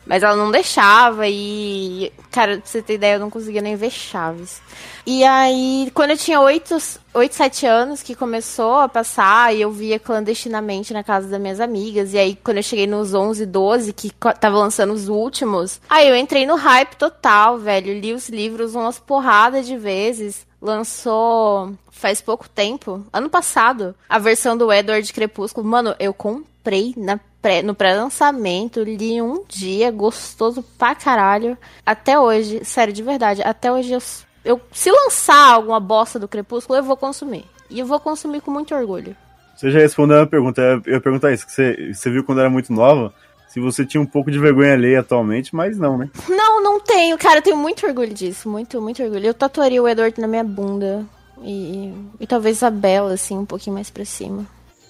[0.06, 2.12] Mas ela não deixava e.
[2.30, 4.62] Cara, pra você ter ideia, eu não conseguia nem ver Chaves.
[5.04, 6.76] E aí, quando eu tinha 8,
[7.12, 11.60] 8 7 anos, que começou a passar, e eu via clandestinamente na casa das minhas
[11.60, 12.12] amigas.
[12.12, 16.16] E aí, quando eu cheguei nos 11, 12, que tava lançando os últimos, aí eu
[16.16, 17.98] entrei no hype total, velho.
[17.98, 20.46] Li os livros umas porradas de vezes.
[20.62, 25.66] Lançou faz pouco tempo, ano passado, a versão do Edward Crepúsculo.
[25.66, 26.55] Mano, eu comprei
[26.96, 31.56] na pré- no pré-lançamento, li um dia, gostoso pra caralho.
[31.84, 34.02] Até hoje, sério, de verdade, até hoje eu,
[34.44, 37.44] eu se lançar alguma bosta do Crepúsculo, eu vou consumir.
[37.70, 39.16] E eu vou consumir com muito orgulho.
[39.56, 40.60] Você já respondeu a pergunta.
[40.84, 43.12] Eu ia perguntar isso, que você, você viu quando era muito nova,
[43.48, 46.10] se você tinha um pouco de vergonha alheia atualmente, mas não, né?
[46.28, 49.26] Não, não tenho, cara, eu tenho muito orgulho disso, muito, muito orgulho.
[49.26, 51.04] Eu tatuaria o Edward na minha bunda.
[51.42, 54.46] E, e talvez a Bela, assim, um pouquinho mais pra cima.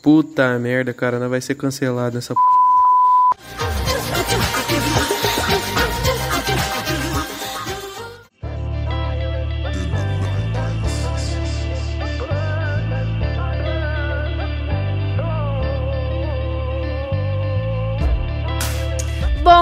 [0.06, 2.40] Puta merda, cara, não vai ser cancelado essa p...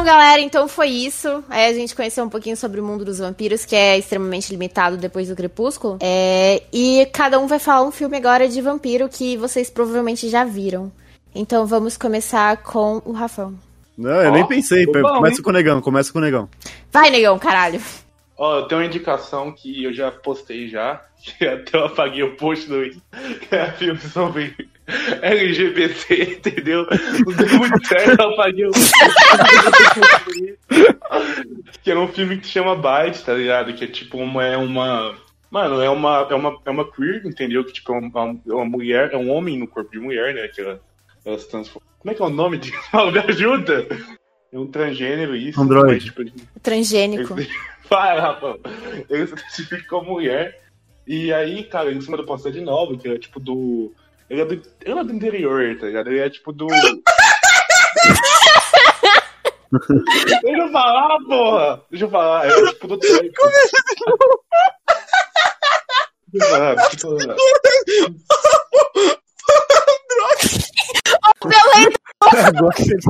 [0.05, 1.43] Bom, galera, então foi isso.
[1.49, 4.99] Aí a gente conheceu um pouquinho sobre o mundo dos vampiros, que é extremamente limitado
[4.99, 5.97] depois do Crepúsculo.
[5.99, 10.45] É, e cada um vai falar um filme agora de vampiro que vocês provavelmente já
[10.45, 10.93] viram.
[11.35, 13.55] Então vamos começar com o Rafão.
[13.97, 14.85] Não, eu nem pensei.
[14.85, 16.51] Começa com o negão, começa com o negão.
[16.93, 17.81] Vai, negão, caralho.
[18.37, 22.37] Ó, eu tenho uma indicação que eu já postei já, que até eu apaguei o
[22.37, 24.55] post do que é filme sobre
[25.23, 26.87] LGBT, entendeu?
[27.27, 28.73] Não deu muito certo, eu apaguei o
[31.83, 33.73] Que é um filme que se chama Bite, tá ligado?
[33.75, 34.45] Que é tipo uma.
[34.45, 35.15] É uma
[35.55, 37.65] Mano, é uma, é uma, é uma queer, entendeu?
[37.65, 40.49] Que tipo, é uma, é uma mulher, é um homem no corpo de mulher, né?
[40.49, 40.81] Que ela,
[41.25, 41.87] ela se transforma.
[42.01, 42.73] Como é que é o nome de.
[43.13, 43.87] Me ajuda!
[44.53, 45.61] É um transgênero, isso.
[45.61, 45.93] Android.
[45.95, 46.25] Mas, tipo,
[46.61, 47.37] Transgênico.
[47.89, 48.59] Vai, Rafa.
[49.09, 50.61] Ele se identifica como mulher.
[51.07, 53.93] E aí, cara, em cima do de novo, que é tipo do.
[54.35, 54.55] Ele é do,
[54.85, 56.09] ele é do interior, tá ligado?
[56.09, 56.67] Ele é tipo do.
[60.43, 61.83] Deixa eu falar, porra!
[61.91, 63.33] Deixa eu falar, é tipo do tempo.
[66.33, 67.37] Deixa eu falar, deixa eu falar.
[72.47, 73.01] Agora ele-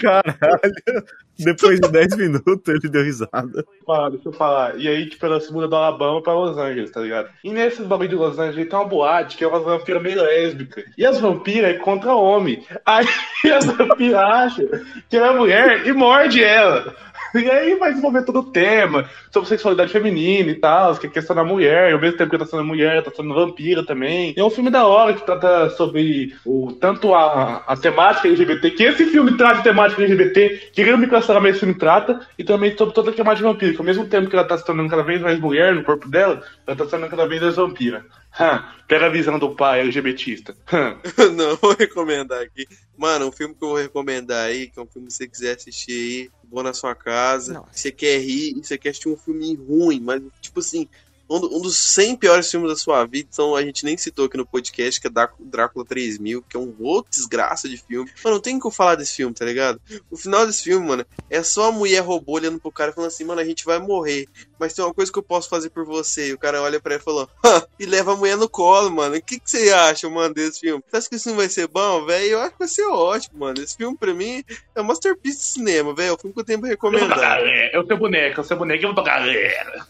[0.00, 1.04] Caralho.
[1.38, 3.64] Depois de 10 minutos ele deu risada.
[3.86, 4.78] falar, deixa eu falar.
[4.78, 7.28] E aí, tipo, ela se muda do Alabama pra Los Angeles, tá ligado?
[7.42, 10.84] E nesse bagulho de Los Angeles tem uma boate que é uma vampira meio lésbica.
[10.96, 12.64] E as vampiras é contra homem.
[12.86, 13.06] Aí
[13.52, 14.68] as vampiras acham
[15.08, 16.94] que ela é mulher e morde ela.
[17.44, 21.34] E aí vai desenvolver todo o tema sobre sexualidade feminina e tal, que é questão
[21.34, 24.32] da mulher, e ao mesmo tempo que tá sendo mulher, tá sendo vampira também.
[24.36, 28.70] E é um filme da hora que trata sobre o, tanto a, a temática LGBT,
[28.70, 32.94] que esse filme trata temática LGBT, me cancelar, mas esse filme trata, e também sobre
[32.94, 35.20] toda a temática vampira, que ao mesmo tempo que ela tá se tornando cada vez
[35.20, 38.04] mais mulher no corpo dela, ela tá se tornando cada vez mais vampira.
[38.38, 40.56] Hã, pega a visão do pai LGBTista.
[40.72, 40.96] Hã.
[41.34, 42.66] Não, vou recomendar aqui.
[42.96, 45.54] Mano, um filme que eu vou recomendar aí, que é um filme que você quiser
[45.54, 47.62] assistir aí, bom na sua casa.
[47.72, 50.88] Você quer rir, você quer assistir um filme ruim, mas tipo assim,
[51.28, 54.36] um, um dos 100 piores filmes da sua vida, então a gente nem citou aqui
[54.36, 58.10] no podcast, que é Drá- Drácula 3000, que é um outro desgraça de filme.
[58.22, 59.80] Mano, não tem que eu falar desse filme, tá ligado?
[60.10, 63.24] O final desse filme, mano, é só a mulher robô olhando pro cara falando assim,
[63.24, 64.26] mano, a gente vai morrer,
[64.58, 66.28] mas tem uma coisa que eu posso fazer por você.
[66.28, 69.16] E o cara olha pra ela e "Hã", e leva a mulher no colo, mano.
[69.16, 70.82] O que, que você acha, mano, desse filme?
[70.88, 72.24] Você acha que esse filme vai ser bom, velho?
[72.32, 73.60] Eu acho que vai ser ótimo, mano.
[73.62, 74.42] Esse filme, pra mim,
[74.74, 76.10] é um masterpiece de cinema, velho.
[76.10, 77.18] É o filme que eu tenho pra Eu vou pra recomendar.
[77.18, 79.86] galera, o seu boneco, seu boneco, eu vou pra galera.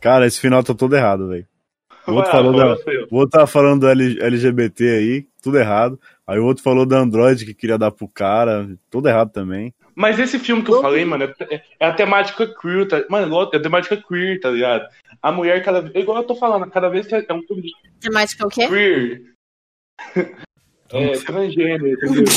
[0.00, 1.46] Cara, esse final tá todo errado, velho.
[2.06, 2.74] O outro, falou da,
[3.10, 6.00] o outro tava falando do L- LGBT aí, tudo errado.
[6.26, 9.72] Aí o outro falou da Android que queria dar pro cara, tudo errado também.
[9.94, 13.04] Mas esse filme que eu falei, mano, é, é a temática queer, tá?
[13.10, 14.88] Mano, igual- é a temática queer, tá ligado?
[15.22, 15.94] A mulher, cada vez.
[15.94, 17.70] Igual eu tô falando, cada vez que é é um filme
[18.00, 18.66] Temática o quê?
[18.66, 19.22] queer.
[20.92, 22.24] É, transgênero, entendeu?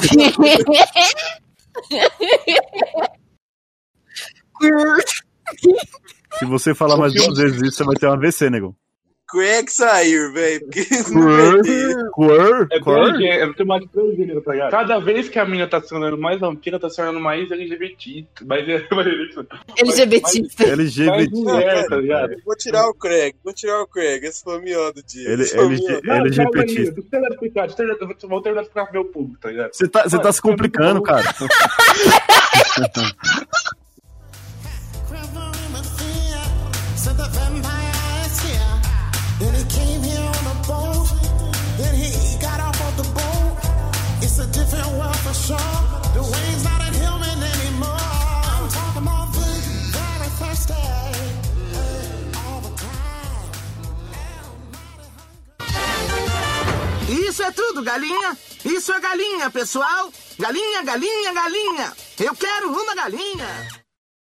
[6.39, 8.75] Se você falar mais duas vezes isso, você vai ter uma AVC, nego.
[9.25, 10.59] Craig sair, velho.
[10.61, 14.69] porque queer, É, transgênero, é transgênero, tá ligado?
[14.71, 18.27] Cada vez que a mina tá se tornando mais vampira, tá se tornando mais LGBT.
[18.45, 18.63] Mais,
[19.77, 20.45] LGBT.
[21.31, 22.35] mulher, tá ligado?
[22.45, 24.23] Vou tirar o Craig, vou tirar o Craig.
[24.23, 25.27] Esse foi o melhor do dia.
[25.29, 26.01] Ele, Esse foi o LG, melhor.
[26.03, 26.43] Não, LGBTista.
[26.43, 28.87] calma aí, deixa eu terminar de explicar, deixa eu terminar- eu vou terminar de pro
[28.93, 29.73] meu público, tá ligado?
[29.73, 31.23] Você tá, você tá se complicando, cara.
[57.09, 58.37] Isso é tudo, galinha.
[58.63, 60.09] Isso é galinha, pessoal.
[60.39, 61.93] Galinha, galinha, galinha.
[62.17, 63.82] Eu quero uma galinha.